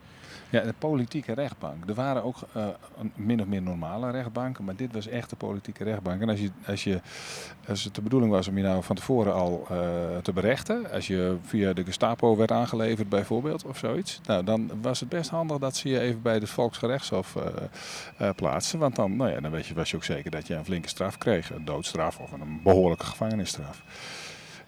Ja, 0.51 0.61
de 0.61 0.73
politieke 0.77 1.33
rechtbank. 1.33 1.89
Er 1.89 1.93
waren 1.93 2.23
ook 2.23 2.35
eh, 2.53 2.67
een 2.99 3.11
min 3.15 3.41
of 3.41 3.47
meer 3.47 3.61
normale 3.61 4.11
rechtbanken, 4.11 4.63
maar 4.63 4.75
dit 4.75 4.93
was 4.93 5.07
echt 5.07 5.29
de 5.29 5.35
politieke 5.35 5.83
rechtbank. 5.83 6.21
En 6.21 6.29
als, 6.29 6.39
je, 6.39 6.49
als, 6.67 6.83
je, 6.83 7.01
als 7.67 7.83
het 7.83 7.95
de 7.95 8.01
bedoeling 8.01 8.31
was 8.31 8.47
om 8.47 8.57
je 8.57 8.63
nou 8.63 8.83
van 8.83 8.95
tevoren 8.95 9.33
al 9.33 9.67
eh, 9.69 9.77
te 10.21 10.33
berechten, 10.33 10.91
als 10.91 11.07
je 11.07 11.37
via 11.43 11.73
de 11.73 11.83
Gestapo 11.83 12.35
werd 12.35 12.51
aangeleverd 12.51 13.09
bijvoorbeeld 13.09 13.65
of 13.65 13.77
zoiets, 13.77 14.21
nou, 14.25 14.43
dan 14.43 14.71
was 14.81 14.99
het 14.99 15.09
best 15.09 15.29
handig 15.29 15.57
dat 15.57 15.75
ze 15.75 15.89
je 15.89 15.99
even 15.99 16.21
bij 16.21 16.33
het 16.33 16.49
Volksgerechtshof 16.49 17.35
eh, 17.35 18.29
plaatsten. 18.35 18.79
Want 18.79 18.95
dan, 18.95 19.15
nou 19.15 19.31
ja, 19.31 19.39
dan 19.39 19.51
weet 19.51 19.65
je, 19.65 19.73
was 19.73 19.91
je 19.91 19.95
ook 19.95 20.03
zeker 20.03 20.31
dat 20.31 20.47
je 20.47 20.55
een 20.55 20.65
flinke 20.65 20.87
straf 20.87 21.17
kreeg, 21.17 21.51
een 21.51 21.65
doodstraf 21.65 22.19
of 22.19 22.31
een 22.31 22.59
behoorlijke 22.63 23.05
gevangenisstraf. 23.05 23.83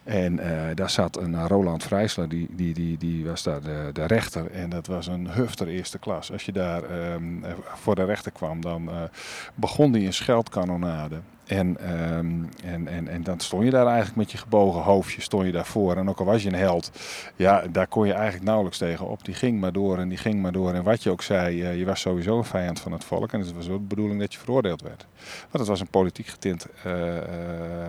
En 0.04 0.38
eh, 0.38 0.74
daar 0.74 0.90
zat 0.90 1.16
een 1.16 1.34
eh, 1.34 1.44
Roland 1.46 1.82
Vrijsler, 1.82 2.28
die, 2.28 2.48
die, 2.50 2.74
die, 2.74 2.98
die 2.98 3.26
was 3.26 3.42
daar 3.42 3.62
de, 3.62 3.90
de 3.92 4.04
rechter. 4.04 4.50
En 4.50 4.70
dat 4.70 4.86
was 4.86 5.06
een 5.06 5.30
hufter 5.30 5.68
eerste 5.68 5.98
klas. 5.98 6.32
Als 6.32 6.44
je 6.44 6.52
daar 6.52 6.82
ehm, 6.82 7.44
eh, 7.44 7.52
voor 7.74 7.94
de 7.94 8.04
rechter 8.04 8.32
kwam, 8.32 8.60
dan 8.60 8.90
begon 9.54 9.92
die 9.92 10.06
een 10.06 10.12
scheldkanonade. 10.12 11.20
En, 11.44 11.76
ehm, 11.78 12.42
en, 12.64 12.88
en, 12.88 13.08
en 13.08 13.22
dan 13.22 13.40
stond 13.40 13.64
je 13.64 13.70
daar 13.70 13.86
eigenlijk 13.86 14.16
met 14.16 14.32
je 14.32 14.38
gebogen 14.38 14.80
hoofdje 14.80 15.20
stond 15.20 15.46
je 15.46 15.52
daarvoor. 15.52 15.96
En 15.96 16.08
ook 16.08 16.18
al 16.18 16.24
was 16.24 16.42
je 16.42 16.48
een 16.48 16.54
held, 16.54 16.90
ja, 17.36 17.64
daar 17.70 17.86
kon 17.86 18.06
je 18.06 18.12
eigenlijk 18.12 18.44
nauwelijks 18.44 18.78
tegen 18.78 19.08
op. 19.08 19.24
Die 19.24 19.34
ging 19.34 19.60
maar 19.60 19.72
door 19.72 19.98
en 19.98 20.08
die 20.08 20.18
ging 20.18 20.42
maar 20.42 20.52
door. 20.52 20.74
En 20.74 20.82
wat 20.82 21.02
je 21.02 21.10
ook 21.10 21.22
zei, 21.22 21.76
je 21.76 21.84
was 21.84 22.00
sowieso 22.00 22.38
een 22.38 22.44
vijand 22.44 22.80
van 22.80 22.92
het 22.92 23.04
volk. 23.04 23.32
En 23.32 23.40
het 23.40 23.52
was 23.52 23.68
ook 23.68 23.80
de 23.80 23.94
bedoeling 23.94 24.20
dat 24.20 24.32
je 24.32 24.38
veroordeeld 24.38 24.82
werd. 24.82 25.06
Want 25.40 25.58
het 25.58 25.66
was 25.66 25.80
een 25.80 25.90
politiek 25.90 26.26
getint 26.26 26.66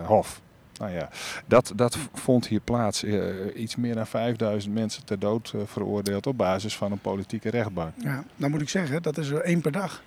hof. 0.06 0.42
Nou 0.78 0.92
ja, 0.92 1.08
dat, 1.46 1.72
dat 1.76 1.98
vond 2.12 2.46
hier 2.46 2.60
plaats. 2.60 3.02
Eh, 3.02 3.20
iets 3.54 3.76
meer 3.76 3.94
dan 3.94 4.06
5000 4.06 4.74
mensen 4.74 5.04
ter 5.04 5.18
dood 5.18 5.52
eh, 5.54 5.60
veroordeeld 5.66 6.26
op 6.26 6.36
basis 6.36 6.76
van 6.76 6.92
een 6.92 6.98
politieke 6.98 7.50
rechtbank. 7.50 7.92
Ja, 7.96 8.24
nou 8.36 8.50
moet 8.50 8.60
ik 8.60 8.68
zeggen, 8.68 9.02
dat 9.02 9.18
is 9.18 9.28
er 9.28 9.40
één 9.40 9.60
per 9.60 9.72
dag. 9.72 10.02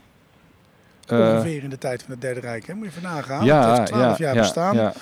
Eh, 1.07 1.17
Ongeveer 1.19 1.63
in 1.63 1.69
de 1.69 1.77
tijd 1.77 2.01
van 2.03 2.11
het 2.11 2.21
Derde 2.21 2.39
Rijk. 2.39 2.67
Hè? 2.67 2.73
Moet 2.73 2.83
je 2.83 2.89
even 2.89 3.01
nagaan. 3.01 3.45
ja, 3.45 3.69
het 3.69 3.77
heeft 3.77 3.91
12 3.91 4.17
ja, 4.17 4.25
jaar 4.25 4.35
ja, 4.35 4.41
bestaan. 4.41 4.93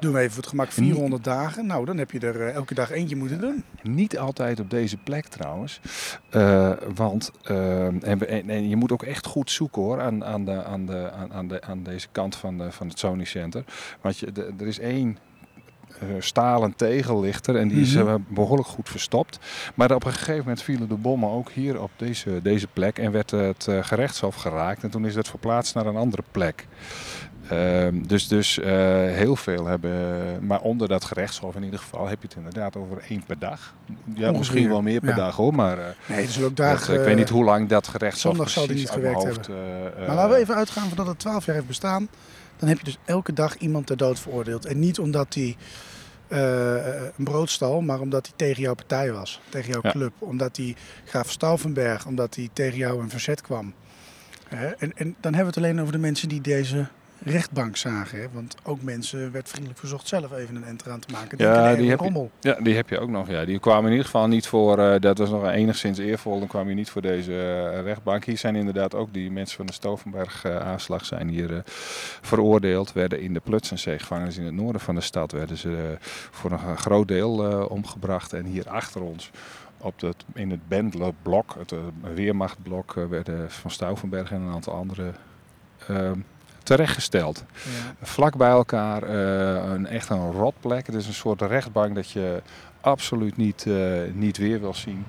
Doen 0.00 0.12
we 0.12 0.18
even 0.18 0.30
voor 0.32 0.42
het 0.42 0.50
gemak 0.50 0.70
400 0.70 1.24
dagen. 1.24 1.66
Nou, 1.66 1.84
dan 1.84 1.96
heb 1.98 2.10
je 2.10 2.18
er 2.20 2.46
eh, 2.46 2.54
elke 2.54 2.74
dag 2.74 2.90
eentje 2.90 3.16
moeten 3.16 3.40
doen. 3.40 3.64
Niet 3.82 4.18
altijd 4.18 4.60
op 4.60 4.70
deze 4.70 4.96
plek 4.96 5.26
trouwens. 5.26 5.80
Eh, 6.30 6.70
want 6.94 7.30
en, 7.42 8.22
en, 8.48 8.68
je 8.68 8.76
moet 8.76 8.92
ook 8.92 9.02
echt 9.02 9.26
goed 9.26 9.50
zoeken 9.50 9.82
hoor 9.82 10.00
aan, 10.00 10.24
aan, 10.24 10.44
de, 10.44 10.64
aan, 10.64 10.86
de, 10.86 11.10
aan, 11.12 11.32
aan, 11.32 11.48
de, 11.48 11.62
aan 11.62 11.82
deze 11.82 12.06
kant 12.12 12.36
van, 12.36 12.58
de, 12.58 12.72
van 12.72 12.88
het 12.88 12.98
Sony 12.98 13.24
Center. 13.24 13.64
Want 14.00 14.18
je, 14.18 14.32
de- 14.32 14.52
er 14.58 14.66
is 14.66 14.78
één 14.78 15.18
stalen 16.18 16.74
tegellichter 16.76 17.56
en 17.56 17.68
die 17.68 17.80
is 17.80 17.94
Mhm. 17.94 18.08
eh, 18.08 18.14
behoorlijk 18.28 18.68
goed 18.68 18.88
verstopt. 18.88 19.38
Maar 19.74 19.94
op 19.94 20.04
een 20.04 20.12
gegeven 20.12 20.38
moment 20.38 20.62
vielen 20.62 20.88
de 20.88 20.94
bommen 20.94 21.30
ook 21.30 21.50
hier 21.50 21.80
op 21.82 21.90
deze, 21.96 22.42
deze 22.42 22.66
plek 22.72 22.98
en 22.98 23.12
werd 23.12 23.30
het 23.30 23.66
eh, 23.68 23.78
gerechtshof 23.82 24.34
geraakt. 24.34 24.82
En 24.82 24.90
toen 24.90 25.06
is 25.06 25.14
dat 25.14 25.28
verplaatst 25.28 25.74
naar 25.74 25.86
een 25.86 25.96
andere 25.96 26.22
plek. 26.30 26.66
Ehm, 27.48 28.02
dus 28.06 28.28
dus 28.28 28.58
eh, 28.58 28.72
heel 29.10 29.36
veel 29.36 29.66
hebben, 29.66 30.46
maar 30.46 30.60
onder 30.60 30.88
dat 30.88 31.04
gerechtshof 31.04 31.54
in 31.54 31.62
ieder 31.64 31.78
geval 31.78 32.06
heb 32.06 32.20
je 32.22 32.26
het 32.28 32.36
inderdaad 32.36 32.76
over 32.76 33.02
één 33.08 33.22
per 33.26 33.38
dag. 33.38 33.74
Ja, 34.14 34.32
misschien 34.32 34.68
wel 34.68 34.82
meer 34.82 35.00
per 35.00 35.08
ja. 35.08 35.14
dag 35.14 35.36
hoor, 35.36 35.54
maar 35.54 35.78
eh, 35.78 35.84
Nee, 36.06 36.26
zullen 36.28 36.48
ook 36.48 36.56
dat, 36.56 36.66
dagen... 36.66 36.94
ik 36.94 37.00
weet 37.00 37.16
niet 37.16 37.28
eh, 37.28 37.34
hoe 37.34 37.44
lang 37.44 37.68
dat 37.68 37.88
gerechtshof 37.88 38.32
zondag 38.34 38.50
zal 38.50 38.66
die 38.66 38.76
niet 38.76 38.90
gewerkt 38.90 39.24
hoofd, 39.24 39.48
eh, 39.48 39.54
Maar 40.06 40.16
laten 40.16 40.30
we 40.30 40.36
even 40.36 40.54
uitgaan 40.54 40.88
van 40.88 40.96
dat 40.96 41.06
het 41.06 41.18
12 41.18 41.46
jaar 41.46 41.54
heeft 41.54 41.66
bestaan. 41.66 42.08
Dan 42.64 42.72
heb 42.76 42.84
je 42.84 42.92
dus 42.92 42.98
elke 43.04 43.32
dag 43.32 43.56
iemand 43.56 43.86
ter 43.86 43.96
dood 43.96 44.18
veroordeeld. 44.20 44.64
En 44.64 44.78
niet 44.78 44.98
omdat 44.98 45.34
hij 45.34 45.56
eh, 46.28 47.02
een 47.18 47.24
brood 47.24 47.50
stal, 47.50 47.80
maar 47.80 48.00
omdat 48.00 48.26
hij 48.26 48.34
tegen 48.36 48.62
jouw 48.62 48.74
partij 48.74 49.12
was. 49.12 49.40
Tegen 49.48 49.70
jouw 49.72 49.80
Ja. 49.82 49.90
club. 49.90 50.12
Omdat 50.18 50.56
hij 50.56 50.76
Graaf 51.04 51.30
Stauffenberg, 51.30 52.06
omdat 52.06 52.34
hij 52.34 52.48
tegen 52.52 52.78
jou 52.78 53.02
in 53.02 53.10
verzet 53.10 53.40
kwam. 53.40 53.74
En, 54.48 54.76
en 54.78 55.16
dan 55.20 55.34
hebben 55.34 55.40
we 55.40 55.46
het 55.46 55.56
alleen 55.56 55.80
over 55.80 55.92
de 55.92 55.98
mensen 55.98 56.28
die 56.28 56.40
deze 56.40 56.86
rechtbank 57.24 57.76
zagen. 57.76 58.20
Hè? 58.20 58.26
Want 58.32 58.56
ook 58.62 58.82
mensen 58.82 59.32
werd 59.32 59.48
vriendelijk 59.48 59.78
verzocht 59.78 60.08
zelf 60.08 60.32
even 60.32 60.56
een 60.56 60.64
enter 60.64 60.90
aan 60.90 61.00
te 61.00 61.12
maken. 61.12 61.38
Denk 61.38 61.54
Ja, 61.54 61.74
die 61.74 61.90
heb 61.90 62.00
je-. 62.00 62.28
Ja, 62.40 62.56
die 62.60 62.74
heb 62.74 62.88
je 62.88 62.98
ook 62.98 63.08
nog. 63.08 63.28
Ja. 63.28 63.44
Die 63.44 63.58
kwamen 63.58 63.84
in 63.84 63.90
ieder 63.90 64.04
geval 64.04 64.28
niet 64.28 64.46
voor, 64.46 64.78
eh, 64.78 65.00
dat 65.00 65.18
was 65.18 65.30
nog 65.30 65.48
enigszins 65.48 65.98
eervol, 65.98 66.38
dan 66.38 66.48
kwam 66.48 66.68
je 66.68 66.74
niet 66.74 66.90
voor 66.90 67.02
deze 67.02 67.32
eh, 67.32 67.82
rechtbank. 67.82 68.24
Hier 68.24 68.38
zijn 68.38 68.56
inderdaad 68.56 68.94
ook 68.94 69.12
die 69.12 69.30
mensen 69.30 69.56
van 69.56 69.66
de 69.66 69.72
Stovenberg-aanslag 69.72 71.04
zijn 71.04 71.28
hier 71.28 71.62
veroordeeld. 72.20 72.92
Werden 72.92 73.20
in 73.20 73.32
de 73.32 73.40
Plutzensee-gevangenis 73.40 74.36
in 74.36 74.44
het 74.44 74.54
noorden 74.54 74.80
van 74.80 74.94
de 74.94 75.00
stad, 75.00 75.32
werden 75.32 75.56
ze 75.56 75.96
voor 76.30 76.50
een 76.52 76.78
groot 76.78 77.08
deel 77.08 77.66
omgebracht. 77.66 78.32
En 78.32 78.44
hier 78.44 78.68
achter 78.68 79.02
ons, 79.02 79.30
op 79.78 80.00
het, 80.00 80.24
in 80.34 80.50
het 80.50 80.68
Bendlerblok, 80.68 81.54
het 81.58 81.74
Weermachtblok, 82.14 82.94
werden 83.08 83.50
Van 83.50 83.70
Stauffenberg 83.70 84.30
en 84.30 84.40
een 84.40 84.54
aantal 84.54 84.74
anderen 84.74 85.14
eh, 85.86 86.10
terechtgesteld. 86.64 87.44
Ja. 87.52 88.06
Vlak 88.06 88.36
bij 88.36 88.48
elkaar, 88.50 89.02
eh, 89.02 89.72
een, 89.72 89.86
echt 89.86 90.08
een 90.08 90.32
rotplek. 90.32 90.86
Het 90.86 90.94
is 90.94 91.06
een 91.06 91.14
soort 91.14 91.42
rechtbank 91.42 91.94
dat 91.94 92.10
je 92.10 92.42
absoluut 92.80 93.36
niet, 93.36 93.66
eh, 93.66 93.74
niet 94.12 94.36
weer 94.36 94.60
wil 94.60 94.74
zien. 94.74 95.04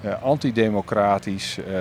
Eh, 0.00 0.22
antidemocratisch. 0.22 1.58
eh, 1.58 1.72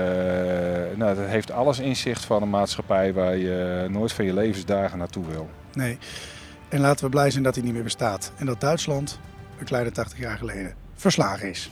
nou, 0.95 1.15
dat 1.15 1.25
heeft 1.25 1.51
alles 1.51 1.79
inzicht 1.79 2.25
van 2.25 2.41
een 2.41 2.49
maatschappij 2.49 3.13
waar 3.13 3.37
je 3.37 3.87
nooit 3.89 4.13
van 4.13 4.25
je 4.25 4.33
levensdagen 4.33 4.97
naartoe 4.97 5.25
wil. 5.25 5.49
Nee. 5.73 5.97
En 6.69 6.79
laten 6.79 7.05
we 7.05 7.11
blij 7.11 7.31
zijn 7.31 7.43
dat 7.43 7.55
hij 7.55 7.63
niet 7.63 7.73
meer 7.73 7.83
bestaat. 7.83 8.31
En 8.37 8.45
dat 8.45 8.61
Duitsland, 8.61 9.19
een 9.59 9.65
kleine 9.65 9.91
80 9.91 10.19
jaar 10.19 10.37
geleden, 10.37 10.73
verslagen 10.95 11.49
is. 11.49 11.69